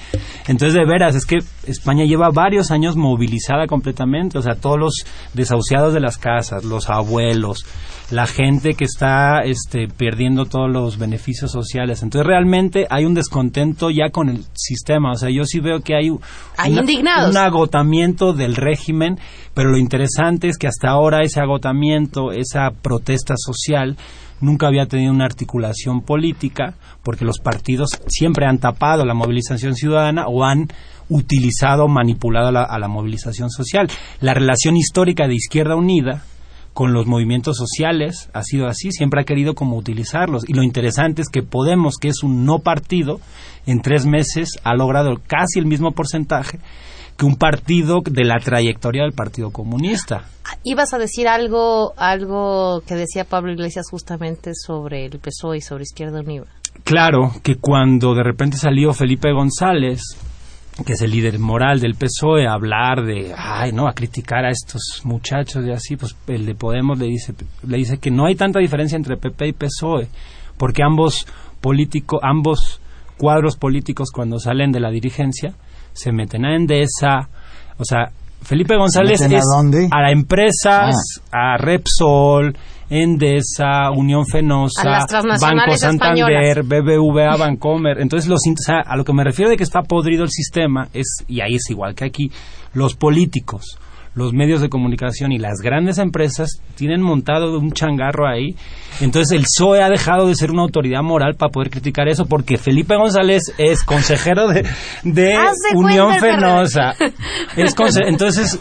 [0.48, 4.94] Entonces, de veras, es que España lleva varios años movilizada completamente, o sea, todos los
[5.34, 7.64] desahuciados de las casas, los abuelos,
[8.10, 12.02] la gente que está este, perdiendo todos los beneficios sociales.
[12.02, 15.12] Entonces, realmente hay un descontento ya con el sistema.
[15.12, 16.10] O sea, yo sí veo que hay,
[16.56, 16.82] Hay una-
[17.30, 19.18] un agotamiento del régimen,
[19.54, 23.96] pero lo interesante es que hasta ahora ese agotamiento, esa protesta social,
[24.40, 30.26] nunca había tenido una articulación política, porque los partidos siempre han tapado la movilización ciudadana
[30.26, 30.68] o han
[31.08, 33.88] utilizado, manipulado a la, a la movilización social.
[34.20, 36.24] La relación histórica de Izquierda Unida
[36.72, 40.48] con los movimientos sociales ha sido así, siempre ha querido como utilizarlos.
[40.48, 43.20] Y lo interesante es que Podemos, que es un no partido,
[43.66, 46.58] en tres meses ha logrado casi el mismo porcentaje
[47.16, 50.24] que un partido de la trayectoria del Partido Comunista.
[50.64, 55.82] Ibas a decir algo, algo que decía Pablo Iglesias justamente sobre el PSOE y sobre
[55.84, 56.46] Izquierda Unida.
[56.82, 60.02] Claro que cuando de repente salió Felipe González,
[60.84, 64.50] que es el líder moral del PSOE, a hablar de, ay, no, a criticar a
[64.50, 67.32] estos muchachos y así, pues el de Podemos le dice,
[67.66, 70.08] le dice que no hay tanta diferencia entre PP y PSOE,
[70.58, 71.26] porque ambos
[71.60, 72.80] políticos, ambos
[73.16, 75.54] cuadros políticos cuando salen de la dirigencia
[75.94, 77.28] se meten a Endesa,
[77.78, 78.10] o sea,
[78.42, 79.88] Felipe González meten a es dónde?
[79.90, 80.94] a empresas,
[81.32, 82.54] a Repsol,
[82.90, 84.82] Endesa, Unión Fenosa,
[85.40, 88.00] Banco Santander, BBVA, Bancomer.
[88.00, 90.30] Entonces, los, in- o sea, a lo que me refiero de que está podrido el
[90.30, 92.30] sistema es, y ahí es igual que aquí,
[92.74, 93.78] los políticos,
[94.14, 98.54] los medios de comunicación y las grandes empresas tienen montado un changarro ahí.
[99.00, 102.56] Entonces, el PSOE ha dejado de ser una autoridad moral para poder criticar eso porque
[102.56, 104.64] Felipe González es consejero de,
[105.74, 106.94] Unión Fenosa.
[107.56, 108.58] Es conse- entonces,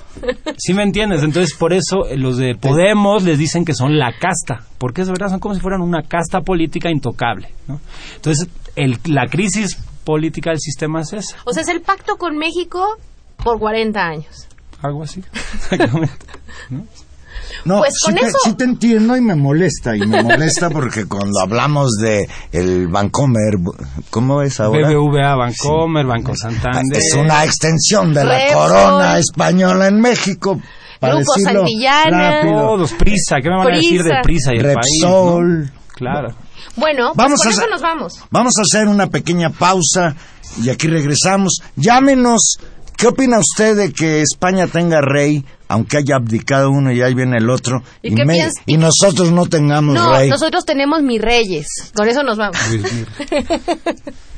[0.58, 1.22] ¿sí me entiendes?
[1.24, 5.10] Entonces, por eso eh, los de Podemos les dicen que son la casta, porque es
[5.10, 7.50] verdad, son como si fueran una casta política intocable.
[7.68, 7.80] ¿no?
[8.16, 12.38] Entonces, el- la crisis política del sistema es esa, O sea, es el pacto con
[12.38, 12.98] México
[13.44, 14.48] por 40 años.
[14.84, 15.24] Algo así.
[15.72, 16.26] Exactamente.
[17.66, 19.96] No, Pues sí, con te, eso- sí te entiendo y me molesta.
[19.96, 23.56] Y me molesta porque cuando hablamos de el Bancomer,
[24.10, 24.88] ¿cómo es ahora?
[24.90, 26.98] BBVA, Bancomer, Banco Santander.
[26.98, 28.54] Es una extensión de la Repsol.
[28.70, 30.62] corona española en México.
[31.00, 32.32] Para Grupo decirlo Santillana.
[32.42, 32.62] rápido.
[32.62, 34.22] Todos, Prisa, ¿qué me van a decir de Prisa.
[34.24, 34.76] Prisa y el país?
[35.02, 35.64] Repsol.
[35.66, 35.72] no?
[35.96, 36.36] Claro.
[36.76, 38.14] Bueno, pues Vamos con a eso nos vamos.
[38.32, 40.16] Vamos a hacer una pequeña pausa
[40.64, 41.60] y aquí regresamos.
[41.76, 42.58] Llámenos.
[43.04, 47.36] ¿Qué opina usted de que España tenga rey, aunque haya abdicado uno y ahí viene
[47.36, 50.30] el otro, ¿Y qué piens- y nosotros no tengamos No, rey?
[50.30, 51.68] nosotros tenemos mis reyes.
[51.94, 52.56] Con eso nos vamos.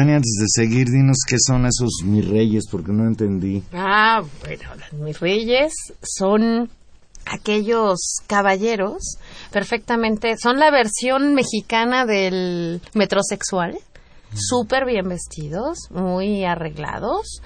[0.00, 3.62] Tania, antes de seguir, dinos qué son esos mis reyes, porque no entendí.
[3.74, 4.64] Ah, bueno,
[5.04, 6.70] mis reyes son
[7.26, 9.18] aquellos caballeros
[9.52, 13.76] perfectamente, son la versión mexicana del metrosexual,
[14.32, 17.42] súper bien vestidos, muy arreglados,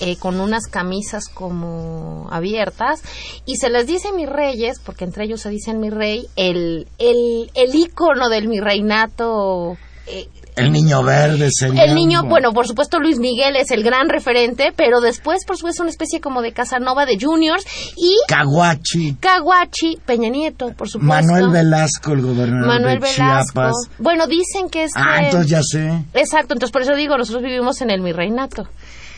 [0.00, 3.02] eh, con unas camisas como abiertas,
[3.44, 7.50] y se les dice mis reyes, porque entre ellos se dicen mi rey, el, el,
[7.54, 9.76] el ícono del mi reinato.
[10.06, 10.28] eh,
[10.60, 11.84] El niño verde sería.
[11.84, 15.82] el niño, bueno, por supuesto Luis Miguel es el gran referente, pero después, por supuesto,
[15.82, 17.64] una especie como de Casanova de Juniors
[17.96, 19.16] y Caguachi.
[19.20, 21.06] Caguachi, Peña Nieto, por supuesto.
[21.06, 23.52] Manuel Velasco, el gobernador Manuel de Velasco.
[23.52, 23.74] Chiapas.
[23.98, 24.92] Bueno, dicen que es...
[24.96, 26.04] Ah, entonces ya sé.
[26.14, 28.68] Exacto, entonces por eso digo, nosotros vivimos en el mi reinato.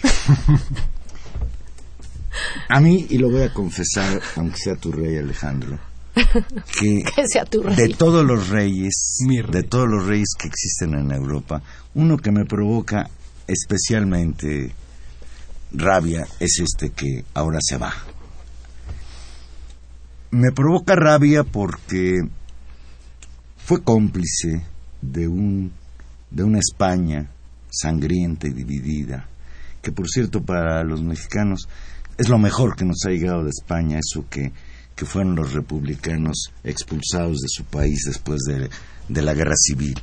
[2.68, 5.78] A mí, y lo voy a confesar, aunque sea tu rey Alejandro,
[6.79, 7.75] que Que sea tu rey.
[7.77, 9.42] de todos los reyes, rey.
[9.51, 11.62] de todos los reyes que existen en Europa,
[11.94, 13.09] uno que me provoca
[13.47, 14.74] especialmente
[15.72, 17.93] rabia es este que ahora se va.
[20.30, 22.20] Me provoca rabia porque
[23.59, 24.64] fue cómplice
[25.01, 25.72] de un
[26.30, 27.28] de una España
[27.70, 29.28] sangrienta y dividida,
[29.82, 31.68] que por cierto para los mexicanos
[32.16, 34.53] es lo mejor que nos ha llegado de España, eso que,
[34.97, 38.68] que fueron los republicanos expulsados de su país después de,
[39.09, 40.01] de la guerra civil.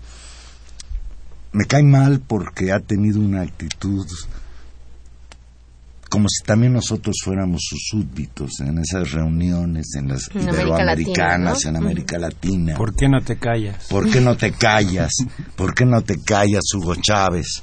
[1.52, 4.06] Me cae mal porque ha tenido una actitud
[6.10, 11.54] como si también nosotros fuéramos sus súbditos en esas reuniones, en las En América iberoamericanas,
[11.54, 11.78] Latina, ¿no?
[11.78, 12.76] en América Latina.
[12.76, 13.86] ¿Por qué no te callas?
[13.88, 15.12] ¿Por qué no te callas?
[15.56, 17.62] ¿Por qué no te callas, Hugo Chávez?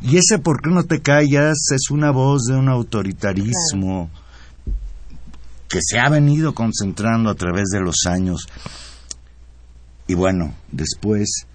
[0.00, 4.10] Y ese por qué no te callas es una voz de un autoritarismo
[5.72, 8.46] que se ha venido concentrando a través de los años.
[10.06, 11.46] Y bueno, después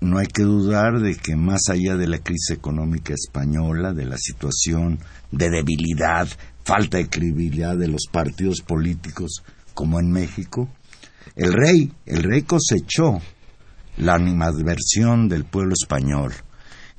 [0.00, 4.18] no hay que dudar de que más allá de la crisis económica española, de la
[4.18, 4.98] situación
[5.30, 6.26] de debilidad,
[6.64, 10.68] falta de credibilidad de los partidos políticos como en México,
[11.36, 13.20] el rey, el rey cosechó
[13.98, 16.32] la animadversión del pueblo español.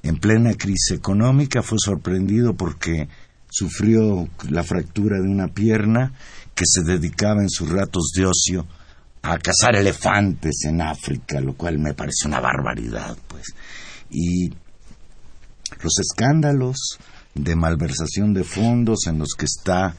[0.04, 3.10] En plena crisis económica fue sorprendido porque
[3.50, 6.14] sufrió la fractura de una pierna
[6.56, 8.66] que se dedicaba en sus ratos de ocio
[9.22, 13.44] a cazar elefantes en África, lo cual me parece una barbaridad, pues.
[14.10, 14.50] Y
[15.82, 16.78] los escándalos
[17.34, 19.96] de malversación de fondos en los que está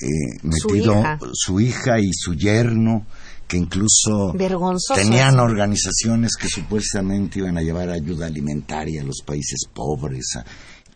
[0.00, 0.06] eh,
[0.42, 1.18] Su metido hija.
[1.32, 3.04] su hija y su yerno,
[3.48, 4.94] que incluso Vergonzoso.
[5.00, 10.38] tenían organizaciones que supuestamente iban a llevar ayuda alimentaria a los países pobres,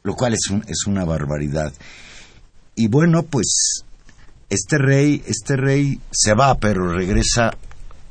[0.04, 1.72] lo cual es, un- es una barbaridad.
[2.76, 3.82] Y bueno, pues
[4.52, 7.56] este rey, este rey se va, pero regresa,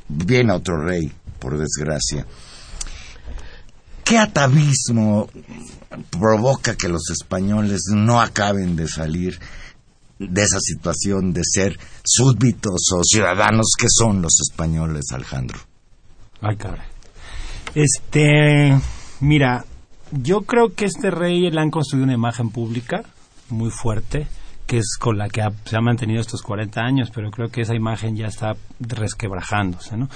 [0.07, 2.25] viene otro rey, por desgracia.
[4.03, 5.29] ¿Qué atavismo
[6.09, 9.39] provoca que los españoles no acaben de salir
[10.17, 15.59] de esa situación de ser súbditos o ciudadanos que son los españoles, Alejandro?
[16.41, 16.85] Ay, cabrón.
[17.75, 18.75] Este,
[19.19, 19.63] mira,
[20.11, 23.03] yo creo que este rey le han construido una imagen pública
[23.49, 24.27] muy fuerte,
[24.71, 27.75] que es con la que se ha mantenido estos 40 años, pero creo que esa
[27.75, 30.07] imagen ya está resquebrajándose, ¿no?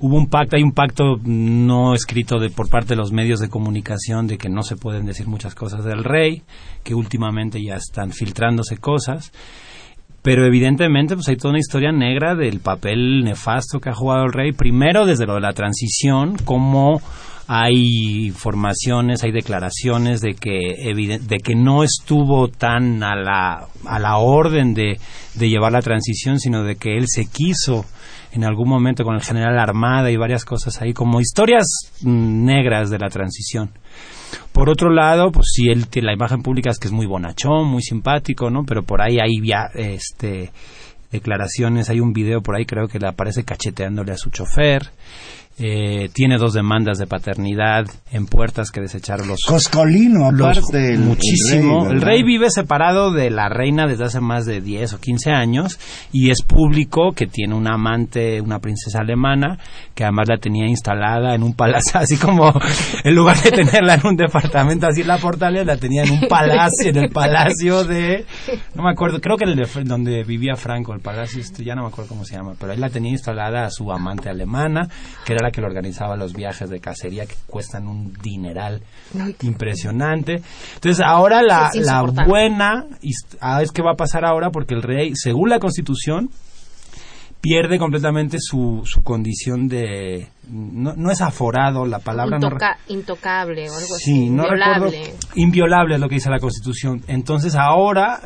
[0.00, 3.48] Hubo un pacto, hay un pacto no escrito de, por parte de los medios de
[3.48, 6.42] comunicación de que no se pueden decir muchas cosas del rey,
[6.84, 9.32] que últimamente ya están filtrándose cosas,
[10.20, 14.34] pero evidentemente pues hay toda una historia negra del papel nefasto que ha jugado el
[14.34, 17.00] rey, primero desde lo de la transición, como
[17.48, 24.16] hay informaciones, hay declaraciones de que de que no estuvo tan a la a la
[24.18, 24.98] orden de,
[25.34, 27.84] de llevar la transición, sino de que él se quiso
[28.32, 31.66] en algún momento con el general Armada y varias cosas ahí como historias
[32.02, 33.70] mm, negras de la transición.
[34.52, 37.68] Por otro lado, pues sí, él tiene la imagen pública es que es muy bonachón,
[37.68, 38.64] muy simpático, ¿no?
[38.64, 39.40] Pero por ahí hay
[39.74, 40.50] este,
[41.12, 44.90] declaraciones, hay un video por ahí creo que le aparece cacheteándole a su chofer.
[45.58, 50.98] Eh, tiene dos demandas de paternidad en puertas que desecharon los Coscolino, aparte.
[50.98, 51.86] muchísimo.
[51.86, 55.30] El El rey, vive separado de la reina desde hace más de 10 o 15
[55.30, 55.80] años
[56.12, 59.58] y es público que tiene una amante, una princesa alemana,
[59.94, 62.52] que además la tenía instalada en un palacio, así como
[63.02, 66.28] en lugar de tenerla en un departamento así en la portales, la tenía en un
[66.28, 68.26] palacio, en el palacio de,
[68.74, 71.80] no me acuerdo, creo que el de donde vivía Franco, el palacio, este, ya no
[71.80, 74.86] me acuerdo cómo se llama, pero ahí la tenía instalada a su amante alemana,
[75.24, 78.82] que era la que le organizaba los viajes de cacería que cuestan un dineral
[79.42, 80.42] impresionante.
[80.74, 82.86] Entonces ahora la, Sí, la buena
[83.40, 86.30] ah, es que va a pasar ahora porque el rey, según la constitución,
[87.40, 90.28] pierde completamente su, su condición de...
[90.50, 92.38] No, no es aforado la palabra.
[92.38, 92.50] no
[92.88, 94.30] intocable o algo así.
[94.30, 94.90] No Inviolable.
[94.90, 95.18] recuerdo.
[95.34, 97.02] Inviolable es lo que dice la Constitución.
[97.08, 98.20] Entonces ahora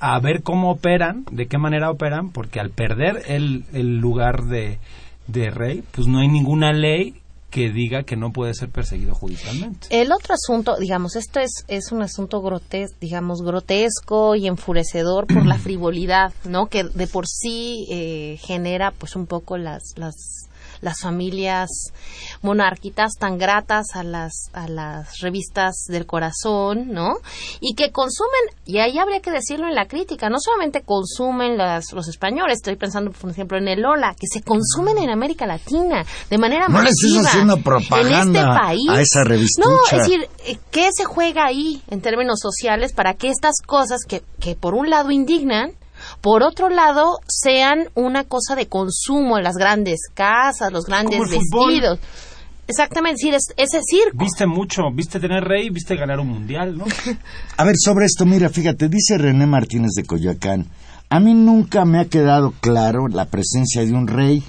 [0.00, 4.78] a ver cómo operan, de qué manera operan, porque al perder el, el lugar de,
[5.26, 7.20] de rey, pues no hay ninguna ley
[7.54, 9.86] que diga que no puede ser perseguido judicialmente.
[9.90, 15.46] El otro asunto, digamos, esto es, es un asunto grotes, digamos, grotesco y enfurecedor por
[15.46, 16.66] la frivolidad, ¿no?
[16.66, 20.43] Que de por sí eh, genera, pues, un poco las, las,
[20.84, 21.68] las familias
[22.42, 27.14] monárquicas tan gratas a las, a las revistas del corazón, ¿no?
[27.60, 31.92] Y que consumen, y ahí habría que decirlo en la crítica, no solamente consumen las,
[31.92, 36.04] los españoles, estoy pensando, por ejemplo, en el Lola, que se consumen en América Latina
[36.30, 37.30] de manera No masiva.
[37.34, 38.88] en propaganda este país.
[38.90, 39.68] a esa revistucha.
[39.68, 44.00] No, es decir, eh, ¿qué se juega ahí en términos sociales para que estas cosas
[44.06, 45.72] que, que por un lado indignan,
[46.24, 51.30] por otro lado sean una cosa de consumo en las grandes casas, los grandes Como
[51.30, 51.70] el fútbol.
[51.72, 51.98] vestidos?
[52.66, 54.16] Exactamente, decir, es- ese circo.
[54.24, 56.86] Viste mucho, viste tener rey, viste ganar un mundial, ¿no?
[57.58, 60.66] A ver, sobre esto, mira, fíjate, dice René Martínez de Coyoacán,
[61.10, 64.42] a mí nunca me ha quedado claro la presencia de un rey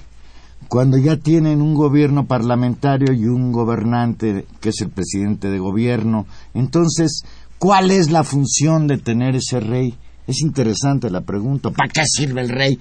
[0.69, 6.25] cuando ya tienen un gobierno parlamentario y un gobernante que es el presidente de gobierno.
[6.53, 7.23] Entonces,
[7.59, 9.93] ¿cuál es la función de tener ese rey?
[10.27, 11.71] Es interesante la pregunta.
[11.71, 12.79] ¿Para qué sirve el rey?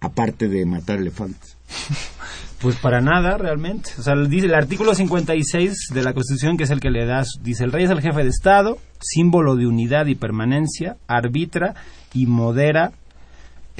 [0.00, 1.56] Aparte de matar elefantes.
[2.60, 3.90] Pues para nada, realmente.
[3.98, 7.22] O sea, dice el artículo 56 de la Constitución, que es el que le da,
[7.40, 11.76] dice, el rey es el jefe de Estado, símbolo de unidad y permanencia, arbitra
[12.12, 12.90] y modera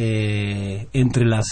[0.00, 1.46] eh, entre las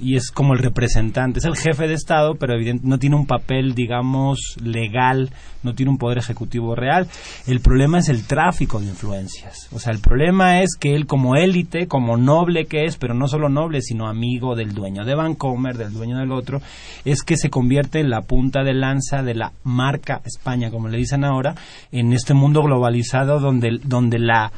[0.00, 3.26] y es como el representante es el jefe de estado pero evidentemente no tiene un
[3.26, 5.30] papel digamos legal
[5.64, 7.08] no tiene un poder ejecutivo real.
[7.46, 9.68] El problema es el tráfico de influencias.
[9.72, 13.26] O sea el problema es que él como élite como noble que es pero no
[13.26, 16.60] solo noble sino amigo del dueño de Vancomer del dueño del otro
[17.04, 20.98] es que se convierte en la punta de lanza de la marca España como le
[20.98, 21.54] dicen ahora
[21.90, 24.52] en este mundo globalizado donde donde la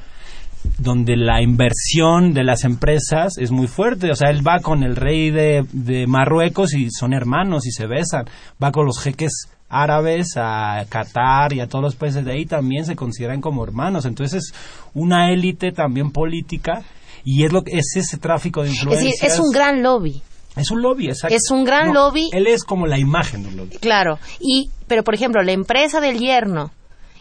[0.79, 4.11] donde la inversión de las empresas es muy fuerte.
[4.11, 7.87] O sea, él va con el rey de, de Marruecos y son hermanos y se
[7.87, 8.27] besan.
[8.63, 12.85] Va con los jeques árabes a Qatar y a todos los países de ahí también
[12.85, 14.05] se consideran como hermanos.
[14.05, 14.55] Entonces es
[14.95, 16.83] una élite también política
[17.25, 19.15] y es lo que es ese tráfico de influencias.
[19.15, 20.23] Es decir, es un gran lobby.
[20.57, 21.37] Es un lobby, exacto.
[21.37, 22.31] Es un gran lobby.
[22.33, 23.77] Él es como la imagen de un lobby.
[23.77, 24.19] Claro.
[24.41, 26.71] Y, pero por ejemplo, la empresa del yerno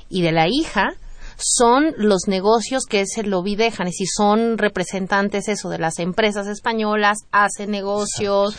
[0.08, 0.94] y de la hija
[1.38, 6.48] son los negocios que ese lobby dejan, y si son representantes eso de las empresas
[6.48, 8.56] españolas, hacen negocios,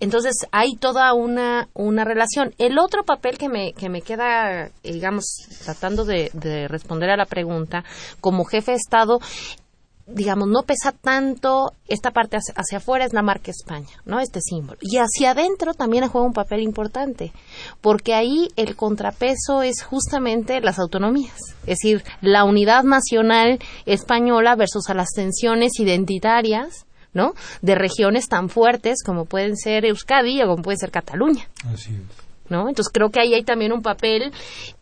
[0.00, 2.54] entonces hay toda una, una relación.
[2.58, 5.24] El otro papel que me, que me queda, digamos,
[5.64, 7.84] tratando de, de responder a la pregunta,
[8.20, 9.20] como jefe de Estado,
[10.06, 14.20] digamos, no pesa tanto esta parte hacia, afuera, es la marca España, ¿no?
[14.20, 14.78] Este símbolo.
[14.80, 17.32] Y hacia adentro también juega un papel importante,
[17.80, 24.88] porque ahí el contrapeso es justamente las autonomías, es decir, la unidad nacional española versus
[24.88, 27.34] a las tensiones identitarias, ¿no?
[27.62, 31.48] De regiones tan fuertes como pueden ser Euskadi o como puede ser Cataluña.
[31.72, 32.25] Así es.
[32.50, 34.32] Entonces creo que ahí hay también un papel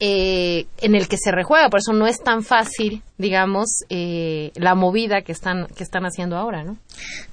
[0.00, 4.74] eh, en el que se rejuega, por eso no es tan fácil, digamos, eh, la
[4.74, 6.76] movida que están, que están haciendo ahora, ¿no?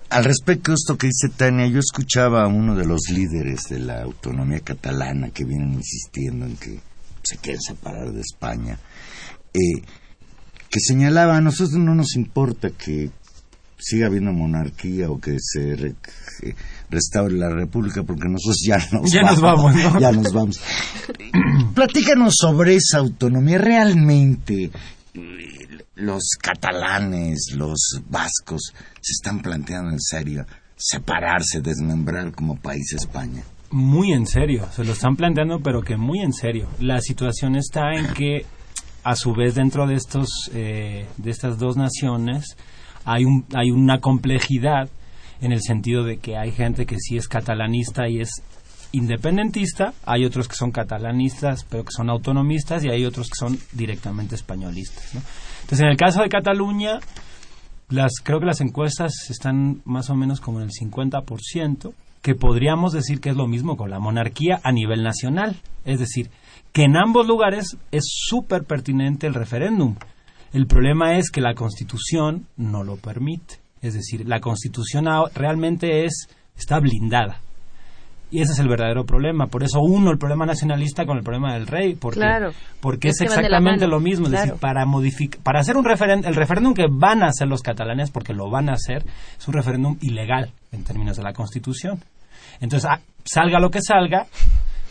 [0.09, 3.79] Al respecto de esto que dice Tania, yo escuchaba a uno de los líderes de
[3.79, 6.79] la autonomía catalana que vienen insistiendo en que
[7.23, 8.77] se quieren separar de España,
[9.53, 9.81] eh,
[10.69, 13.09] que señalaba, a nosotros no nos importa que
[13.81, 15.95] siga habiendo monarquía o que se
[16.91, 20.59] restaure la república porque nosotros ya nos ya vamos, nos vamos ya nos vamos.
[21.73, 23.57] Platícanos sobre esa autonomía.
[23.57, 24.69] Realmente
[25.95, 33.43] los catalanes los vascos se están planteando en serio separarse desmembrar como país España.
[33.71, 36.67] Muy en serio se lo están planteando pero que muy en serio.
[36.79, 38.45] La situación está en que
[39.03, 42.55] a su vez dentro de estos eh, de estas dos naciones
[43.05, 44.89] hay, un, hay una complejidad
[45.41, 48.43] en el sentido de que hay gente que sí es catalanista y es
[48.93, 53.57] independentista, hay otros que son catalanistas pero que son autonomistas y hay otros que son
[53.71, 55.13] directamente españolistas.
[55.61, 56.99] Entonces, en el caso de Cataluña,
[57.89, 62.93] las, creo que las encuestas están más o menos como en el 50%, que podríamos
[62.93, 65.55] decir que es lo mismo con la monarquía a nivel nacional.
[65.85, 66.29] Es decir,
[66.71, 69.95] que en ambos lugares es súper pertinente el referéndum.
[70.53, 73.60] El problema es que la Constitución no lo permite.
[73.81, 77.39] Es decir, la Constitución realmente es está blindada.
[78.29, 79.47] Y ese es el verdadero problema.
[79.47, 82.21] Por eso uno el problema nacionalista con el problema del rey, porque
[82.79, 84.27] porque es, exactamente lo mismo.
[84.27, 84.85] Es decir, para
[85.43, 88.69] para hacer un referéndum, el referéndum que van a hacer los catalanes, porque lo van
[88.69, 89.03] a hacer,
[89.37, 91.99] es un referéndum ilegal en términos de la Constitución.
[92.61, 92.89] Entonces,
[93.25, 94.27] salga lo que salga,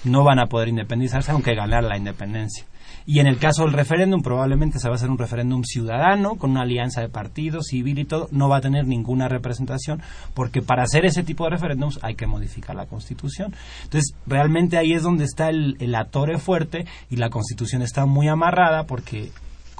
[0.04, 2.66] no van a poder independizarse aunque ganar la independencia.
[3.06, 6.52] Y en el caso del referéndum, probablemente se va a hacer un referéndum ciudadano, con
[6.52, 10.02] una alianza de partidos, civil y todo, no va a tener ninguna representación,
[10.34, 13.54] porque para hacer ese tipo de referéndums hay que modificar la Constitución.
[13.84, 18.28] Entonces, realmente ahí es donde está el, el atore fuerte y la Constitución está muy
[18.28, 19.30] amarrada porque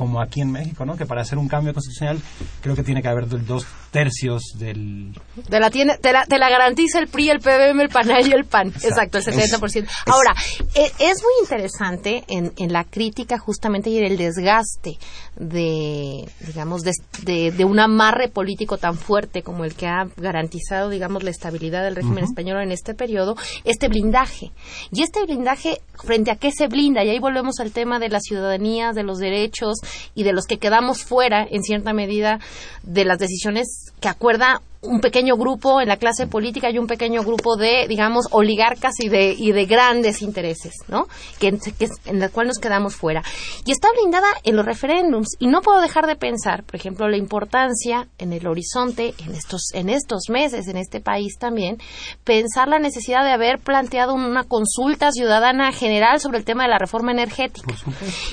[0.01, 0.97] como aquí en México, ¿no?
[0.97, 2.19] Que para hacer un cambio constitucional
[2.63, 5.13] creo que tiene que haber dos tercios del...
[5.47, 8.33] De la tiene, te, la, te la garantiza el PRI, el PBM, el PANAI y
[8.33, 8.69] el PAN.
[8.69, 9.87] Exacto, el 70%.
[10.07, 10.33] Ahora,
[10.75, 14.97] e, es, muy interesante en, en, la crítica justamente y en el desgaste
[15.37, 21.25] de, digamos, de, de, un amarre político tan fuerte como el que ha garantizado, digamos,
[21.25, 24.51] la estabilidad del régimen español en este periodo, este blindaje.
[24.93, 28.21] Y este blindaje, frente a qué se blinda, y ahí volvemos al tema de la
[28.21, 29.79] ciudadanía, de los derechos,
[30.15, 32.41] y de los que quedamos fuera, en cierta medida,
[32.83, 37.23] de las decisiones que acuerda un pequeño grupo en la clase política y un pequeño
[37.23, 41.07] grupo de, digamos, oligarcas y de, y de grandes intereses, ¿no?
[41.39, 43.23] Que, que en la cual nos quedamos fuera.
[43.67, 45.37] Y está blindada en los referéndums.
[45.39, 49.69] Y no puedo dejar de pensar, por ejemplo, la importancia en el horizonte, en estos,
[49.75, 51.77] en estos meses, en este país también,
[52.25, 56.79] pensar la necesidad de haber planteado una consulta ciudadana general sobre el tema de la
[56.79, 57.75] reforma energética.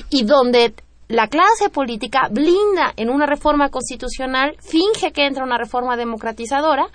[0.08, 0.72] Y donde
[1.08, 6.86] la clase política blinda en una reforma constitucional, finge que entra una reforma democratizadora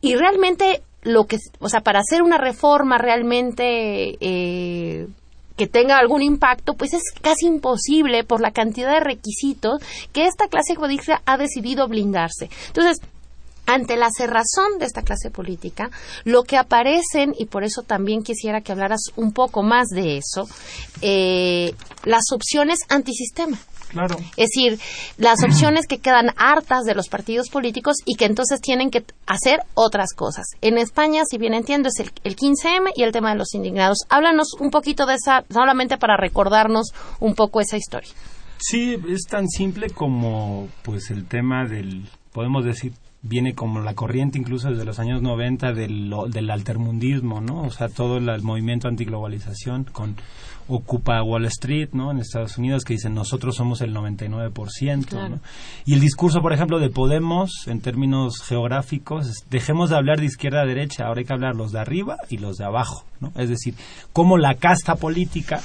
[0.00, 5.08] y realmente lo que, o sea, para hacer una reforma realmente eh,
[5.56, 10.46] que tenga algún impacto, pues es casi imposible por la cantidad de requisitos que esta
[10.46, 12.48] clase política ha decidido blindarse.
[12.68, 13.00] Entonces,
[13.68, 15.90] ante la cerrazón de esta clase política,
[16.24, 20.48] lo que aparecen, y por eso también quisiera que hablaras un poco más de eso,
[21.02, 23.58] eh, las opciones antisistema.
[23.88, 24.16] Claro.
[24.36, 24.78] Es decir,
[25.16, 29.60] las opciones que quedan hartas de los partidos políticos y que entonces tienen que hacer
[29.74, 30.44] otras cosas.
[30.60, 33.98] En España, si bien entiendo, es el, el 15M y el tema de los indignados.
[34.10, 38.10] Háblanos un poquito de esa, solamente para recordarnos un poco esa historia.
[38.58, 42.92] Sí, es tan simple como pues el tema del, podemos decir,
[43.22, 47.62] viene como la corriente incluso desde los años 90 del, del altermundismo, ¿no?
[47.62, 50.16] O sea, todo el, movimiento antiglobalización con
[50.68, 52.10] Ocupa Wall Street, ¿no?
[52.10, 55.40] En Estados Unidos que dicen nosotros somos el 99%, ¿no?
[55.84, 60.26] Y el discurso, por ejemplo, de Podemos en términos geográficos, es, dejemos de hablar de
[60.26, 63.32] izquierda a derecha, ahora hay que hablar los de arriba y los de abajo, ¿no?
[63.36, 63.74] Es decir,
[64.12, 65.60] cómo la casta política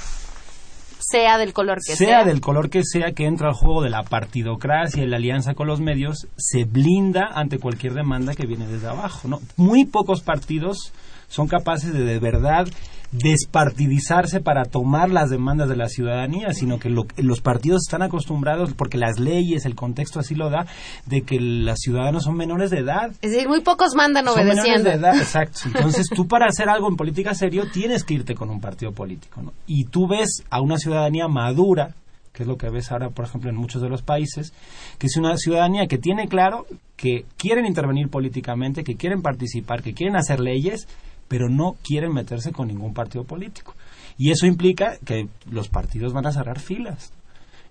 [1.09, 2.07] sea del color que sea.
[2.07, 5.53] sea del color que sea que entra al juego de la partidocracia y la alianza
[5.53, 9.27] con los medios, se blinda ante cualquier demanda que viene desde abajo.
[9.27, 9.39] ¿no?
[9.57, 10.93] Muy pocos partidos
[11.27, 12.67] son capaces de de verdad
[13.13, 18.97] despartidizarse para tomar las demandas de la ciudadanía, sino que los partidos están acostumbrados, porque
[18.97, 20.65] las leyes, el contexto así lo da,
[21.05, 23.11] de que los ciudadanos son menores de edad.
[23.21, 24.63] Es decir, muy pocos mandan obedeciendo.
[24.63, 25.59] Son menores de edad, exacto.
[25.65, 29.41] Entonces tú para hacer algo en política serio tienes que irte con un partido político,
[29.41, 29.53] ¿no?
[29.67, 31.95] Y tú ves a una ciudadanía madura,
[32.33, 34.53] que es lo que ves ahora, por ejemplo, en muchos de los países,
[34.97, 39.93] que es una ciudadanía que tiene claro que quieren intervenir políticamente, que quieren participar, que
[39.93, 40.87] quieren hacer leyes,
[41.27, 43.75] pero no quieren meterse con ningún partido político.
[44.17, 47.11] Y eso implica que los partidos van a cerrar filas.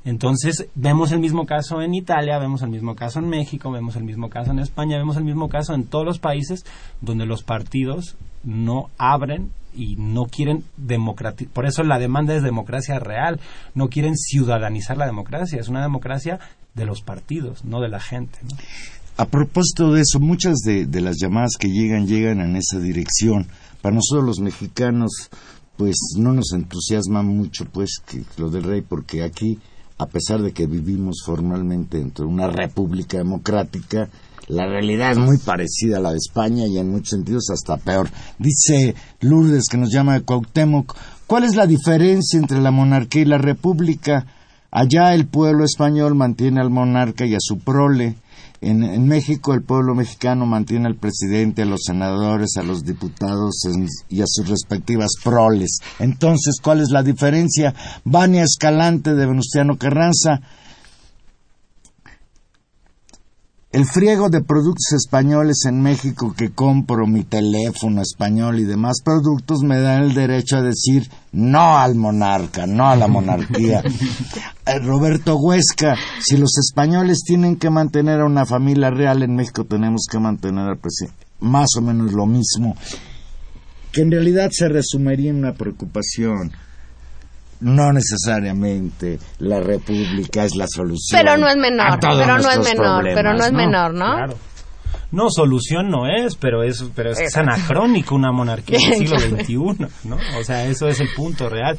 [0.04, 4.02] Entonces, vemos el mismo caso en Italia, vemos el mismo caso en México, vemos el
[4.02, 6.64] mismo caso en España, vemos el mismo caso en todos los países
[7.00, 11.52] donde los partidos no abren y no quieren democratizar.
[11.52, 13.40] Por eso la demanda es democracia real.
[13.74, 15.60] No quieren ciudadanizar la democracia.
[15.60, 16.40] Es una democracia
[16.74, 18.38] de los partidos, no de la gente.
[19.16, 23.46] A propósito de eso, muchas de, de, las llamadas que llegan llegan en esa dirección.
[23.82, 25.28] Para nosotros los mexicanos,
[25.76, 29.58] pues no nos entusiasma mucho pues que lo del rey, porque aquí,
[29.98, 34.08] a pesar de que vivimos formalmente dentro de una república democrática,
[34.48, 38.10] la realidad es muy parecida a la de España y en muchos sentidos hasta peor.
[38.38, 40.96] Dice Lourdes, que nos llama de Cuauhtémoc,
[41.26, 44.26] ¿cuál es la diferencia entre la monarquía y la república?
[44.70, 48.16] Allá el pueblo español mantiene al monarca y a su prole.
[48.62, 53.62] En, en, México el pueblo mexicano mantiene al presidente, a los senadores, a los diputados
[54.08, 55.78] y a sus respectivas proles.
[55.98, 57.74] Entonces, ¿cuál es la diferencia?
[58.04, 60.40] Vania Escalante de Venustiano Carranza.
[63.72, 69.62] El friego de productos españoles en México que compro, mi teléfono español y demás productos
[69.62, 73.82] me dan el derecho a decir no al monarca, no a la monarquía.
[74.64, 79.64] Eh, Roberto Huesca, si los españoles tienen que mantener a una familia real, en México
[79.64, 81.26] tenemos que mantener al presidente.
[81.40, 82.76] Más o menos lo mismo.
[83.90, 86.52] Que en realidad se resumiría en una preocupación
[87.62, 91.20] no necesariamente la república es la solución.
[91.20, 94.14] Pero no es menor, pero no es menor, pero no es menor, ¿no?
[94.14, 94.36] Claro.
[95.12, 100.08] No, solución no es, pero es, pero es, es anacrónico una monarquía del siglo XXI,
[100.08, 100.16] ¿no?
[100.40, 101.76] O sea, eso es el punto real.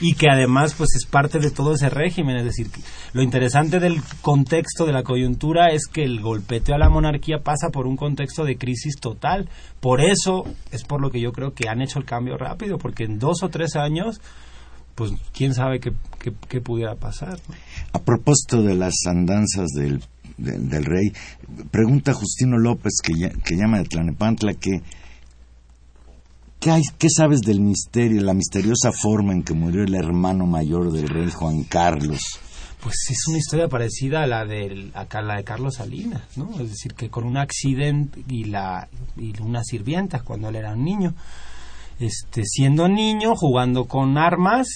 [0.00, 2.36] Y que además, pues es parte de todo ese régimen.
[2.36, 2.68] Es decir,
[3.12, 7.70] lo interesante del contexto de la coyuntura es que el golpeteo a la monarquía pasa
[7.72, 9.48] por un contexto de crisis total.
[9.80, 13.02] Por eso es por lo que yo creo que han hecho el cambio rápido, porque
[13.02, 14.20] en dos o tres años
[14.96, 17.38] pues quién sabe qué, qué, qué pudiera pasar.
[17.48, 17.54] ¿no?
[17.92, 20.02] A propósito de las andanzas del,
[20.38, 21.12] de, del rey,
[21.70, 24.80] pregunta Justino López, que, ya, que llama de Tlanepantla, que
[26.58, 30.90] ¿qué, hay, ¿qué sabes del misterio, la misteriosa forma en que murió el hermano mayor
[30.90, 32.20] del rey Juan Carlos?
[32.82, 36.58] Pues es una historia parecida a la de, a la de Carlos Salinas, ¿no?
[36.60, 40.84] Es decir, que con un accidente y, la, y unas sirvientas cuando él era un
[40.84, 41.14] niño,
[42.00, 44.66] este, siendo niño, jugando con armas,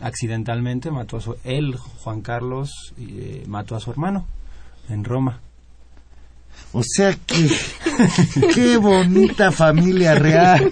[0.00, 4.26] accidentalmente mató a su, él, Juan Carlos, eh, mató a su hermano
[4.88, 5.40] en Roma.
[6.72, 7.48] O sea que,
[8.54, 10.70] qué bonita familia real.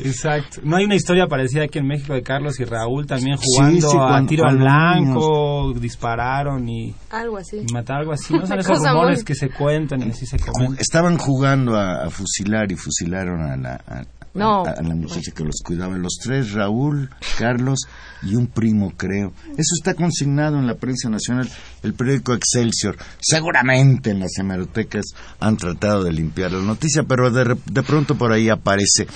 [0.00, 0.60] Exacto.
[0.62, 3.96] No hay una historia parecida aquí en México de Carlos y Raúl también jugando sí,
[3.96, 7.64] a cuando- tiro al blanco, dispararon y, Algo así.
[7.66, 8.34] y mataron algo así.
[8.34, 10.78] No son esos rumores muy- que se cuentan y así se comentan.
[10.78, 14.04] Estaban jugando a, a fusilar y fusilaron a la, a,
[14.34, 14.64] No.
[14.66, 15.96] a- a la muchacha que los cuidaba.
[15.96, 17.08] Los tres, Raúl,
[17.38, 17.78] Carlos
[18.22, 19.32] y un primo, creo.
[19.52, 21.48] Eso está consignado en la prensa nacional,
[21.82, 22.96] el periódico Excelsior.
[23.20, 25.04] Seguramente en las hemerotecas
[25.40, 29.06] han tratado de limpiar la noticia, pero de, de pronto por ahí aparece.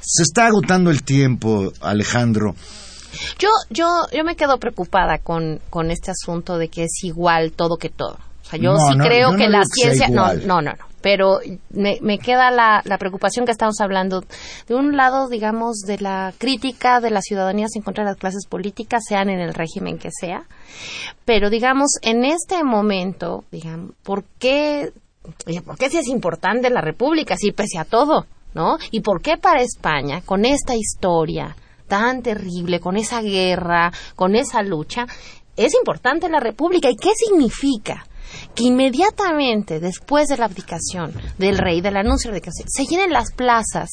[0.00, 2.54] Se está agotando el tiempo, Alejandro.
[3.38, 3.86] Yo, yo,
[4.16, 8.16] yo me quedo preocupada con, con este asunto de que es igual todo que todo.
[8.42, 10.62] O sea, yo No, sí no, creo yo no que la que ciencia, no, no,
[10.62, 10.72] no.
[11.02, 11.40] Pero
[11.70, 14.24] me, me queda la, la preocupación que estamos hablando.
[14.68, 18.46] De un lado, digamos, de la crítica de la ciudadanía en contra de las clases
[18.46, 20.44] políticas, sean en el régimen que sea.
[21.24, 24.92] Pero, digamos, en este momento, digamos, ¿por qué,
[25.46, 28.78] oye, ¿por qué si es importante la República, si pese a todo, ¿no?
[28.90, 31.56] ¿Y por qué para España, con esta historia
[31.88, 35.06] tan terrible, con esa guerra, con esa lucha,
[35.56, 36.88] es importante la República?
[36.90, 38.06] ¿Y qué significa?
[38.54, 43.12] Que inmediatamente después de la abdicación del rey, del anuncio de la abdicación, se llenen
[43.12, 43.90] las plazas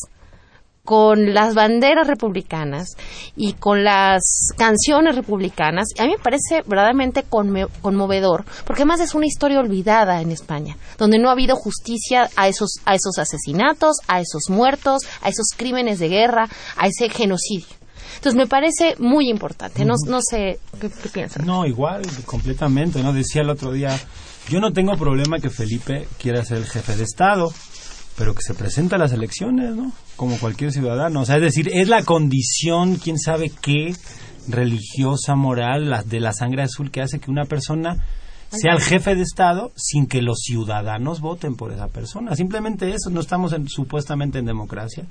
[0.89, 2.95] con las banderas republicanas
[3.35, 4.23] y con las
[4.57, 10.31] canciones republicanas, a mí me parece verdaderamente conmovedor, porque además es una historia olvidada en
[10.31, 15.29] España, donde no ha habido justicia a esos, a esos asesinatos, a esos muertos, a
[15.29, 17.67] esos crímenes de guerra, a ese genocidio.
[18.15, 19.85] Entonces me parece muy importante.
[19.85, 21.45] No, no sé qué, qué piensan.
[21.45, 23.13] No, igual, completamente, ¿no?
[23.13, 23.95] Decía el otro día,
[24.49, 27.51] yo no tengo problema que Felipe quiera ser el jefe de Estado,
[28.17, 29.91] pero que se presenta a las elecciones, ¿no?
[30.15, 31.21] Como cualquier ciudadano.
[31.21, 33.93] O sea, es decir, es la condición, quién sabe qué,
[34.47, 38.03] religiosa, moral, la, de la sangre azul que hace que una persona
[38.51, 42.35] sea el jefe de Estado sin que los ciudadanos voten por esa persona.
[42.35, 45.05] Simplemente eso, no estamos en- supuestamente en democracia.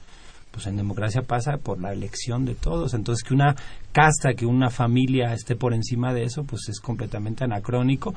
[0.58, 2.92] Pues en democracia pasa por la elección de todos.
[2.92, 3.54] Entonces que una
[3.92, 8.12] casta, que una familia esté por encima de eso, pues es completamente anacrónico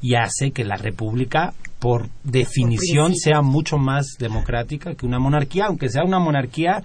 [0.00, 5.88] y hace que la república, por definición, sea mucho más democrática que una monarquía, aunque
[5.88, 6.84] sea una monarquía,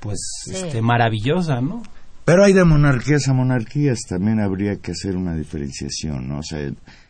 [0.00, 0.18] pues
[0.50, 1.82] este, maravillosa, ¿no?
[2.24, 6.38] Pero hay de monarquías a monarquías, también habría que hacer una diferenciación, ¿no?
[6.38, 6.66] O sea,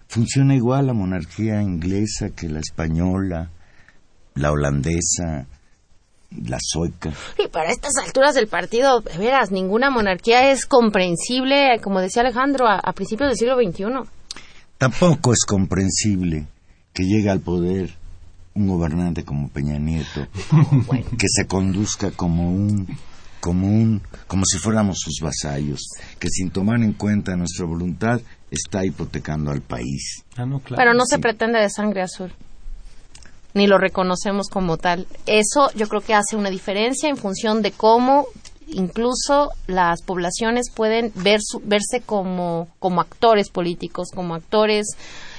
[0.08, 3.52] funciona igual la monarquía inglesa que la española,
[4.34, 5.46] la holandesa,
[6.44, 7.12] la sueca.
[7.38, 12.66] Y para estas alturas del partido, de veras, ninguna monarquía es comprensible, como decía Alejandro,
[12.66, 14.08] a, a principios del siglo XXI.
[14.78, 16.46] Tampoco es comprensible
[16.92, 17.90] que llegue al poder
[18.56, 20.26] un gobernante como Peña Nieto,
[21.18, 22.86] que se conduzca como un,
[23.40, 25.80] como un, como si fuéramos sus vasallos,
[26.18, 28.20] que sin tomar en cuenta nuestra voluntad
[28.50, 30.24] está hipotecando al país.
[30.36, 30.76] Ah, no, claro.
[30.76, 32.32] Pero no se pretende de sangre azul.
[33.56, 35.06] Ni lo reconocemos como tal.
[35.24, 38.26] Eso yo creo que hace una diferencia en función de cómo
[38.68, 44.86] incluso las poblaciones pueden ver su- verse como, como actores políticos, como actores,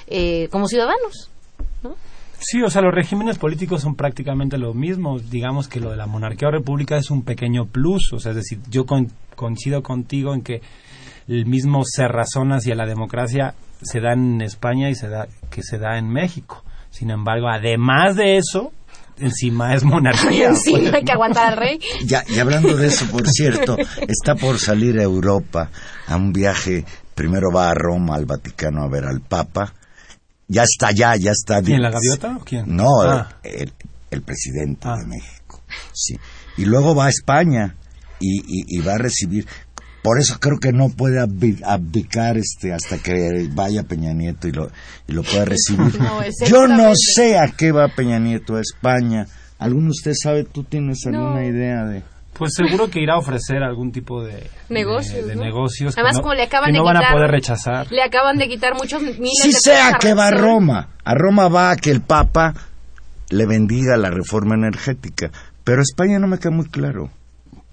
[0.07, 1.29] eh, como ciudadanos.
[2.39, 5.19] Sí, o sea, los regímenes políticos son prácticamente lo mismo.
[5.19, 8.13] Digamos que lo de la monarquía o república es un pequeño plus.
[8.13, 10.61] O sea, es decir, yo con- coincido contigo en que
[11.27, 15.77] el mismo cerrazón hacia la democracia se da en España y se da que se
[15.79, 16.63] da en México.
[16.97, 18.71] Sin embargo, además de eso,
[19.19, 20.51] encima es monarquía.
[20.69, 21.79] Pues, hay que aguantar al rey.
[22.05, 23.77] Ya, y hablando de eso, por cierto,
[24.07, 25.69] está por salir a Europa
[26.07, 26.85] a un viaje.
[27.13, 29.73] Primero va a Roma, al Vaticano, a ver al Papa.
[30.47, 31.61] Ya está allá, ya está.
[31.61, 32.63] ¿Quién, la gaviota o quién?
[32.75, 33.29] No, Ah.
[33.43, 33.73] el,
[34.11, 34.95] el presidente Ah.
[34.97, 35.61] de México.
[35.93, 36.17] Sí.
[36.57, 37.75] Y luego va a España
[38.19, 39.45] y, y- y va a recibir.
[40.07, 44.53] Por eso creo que no puede abdi- abdicar este hasta que vaya Peña Nieto y
[44.53, 44.69] lo,
[45.05, 45.99] y lo pueda recibir.
[45.99, 49.25] No, Yo no sé a qué va Peña Nieto a España.
[49.59, 50.45] ¿Alguno de ustedes sabe?
[50.45, 51.43] ¿Tú tienes alguna No.
[51.43, 52.03] idea de...?
[52.31, 55.43] Pues seguro que irá a ofrecer algún tipo de Negocios, de, de ¿no?
[55.43, 57.91] negocios que Además, no, como le acaban que de no van a quitar- poder rechazar.
[57.91, 60.31] Le acaban de quitar muchos miles Sí de sea que va a.
[60.31, 60.87] Roma.
[61.03, 62.53] A Roma va a que el Papa
[63.29, 65.31] le bendiga la reforma energética.
[65.65, 67.09] Pero a España no me queda muy claro.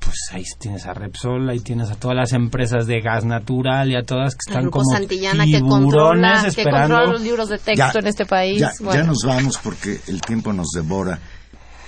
[0.05, 3.97] Pues ahí tienes a Repsol, ahí tienes a todas las empresas de gas natural y
[3.97, 6.95] a todas que están grupo como Santillana que tiburones controla, que esperando.
[6.97, 8.61] controla los libros de texto en este país.
[8.61, 9.01] Ya, Bueno.
[9.01, 11.19] ya nos vamos porque el tiempo nos devora.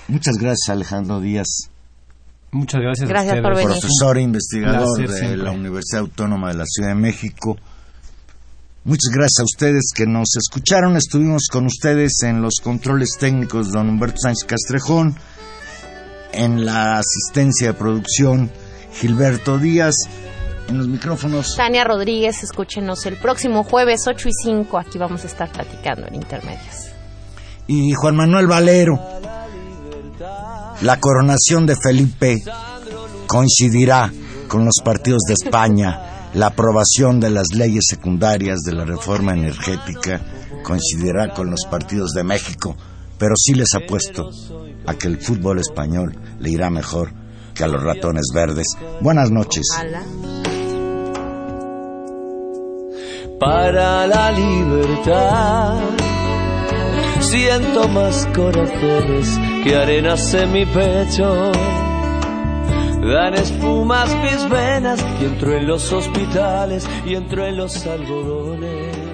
[0.08, 1.46] Muchas gracias, Alejandro Díaz,
[2.52, 3.68] Muchas gracias, Gracias a por venir.
[3.72, 5.36] profesor e investigador de siempre.
[5.36, 7.56] la Universidad Autónoma de la Ciudad de México.
[8.84, 10.96] Muchas gracias a ustedes que nos escucharon.
[10.96, 15.16] Estuvimos con ustedes en los controles técnicos don Humberto Sánchez Castrejón,
[16.36, 18.50] en la asistencia de producción
[18.92, 19.94] Gilberto Díaz,
[20.68, 21.54] en los micrófonos.
[21.56, 24.78] Tania Rodríguez, escúchenos el próximo jueves 8 y 5.
[24.78, 26.90] Aquí vamos a estar platicando en Intermedios.
[27.66, 29.00] Y Juan Manuel Valero,
[30.82, 32.42] la coronación de Felipe
[33.26, 34.12] coincidirá
[34.48, 40.20] con los partidos de España, la aprobación de las leyes secundarias de la reforma energética
[40.62, 42.76] coincidirá con los partidos de México,
[43.18, 44.30] pero sí les apuesto
[44.86, 47.12] a que el fútbol español le irá mejor
[47.54, 48.66] que a los ratones verdes.
[49.00, 49.66] Buenas noches.
[53.38, 55.78] Para la libertad
[57.20, 61.52] siento más corazones que arenas en mi pecho.
[63.02, 69.05] Dan espumas mis venas y entro en los hospitales y entro en los algodones.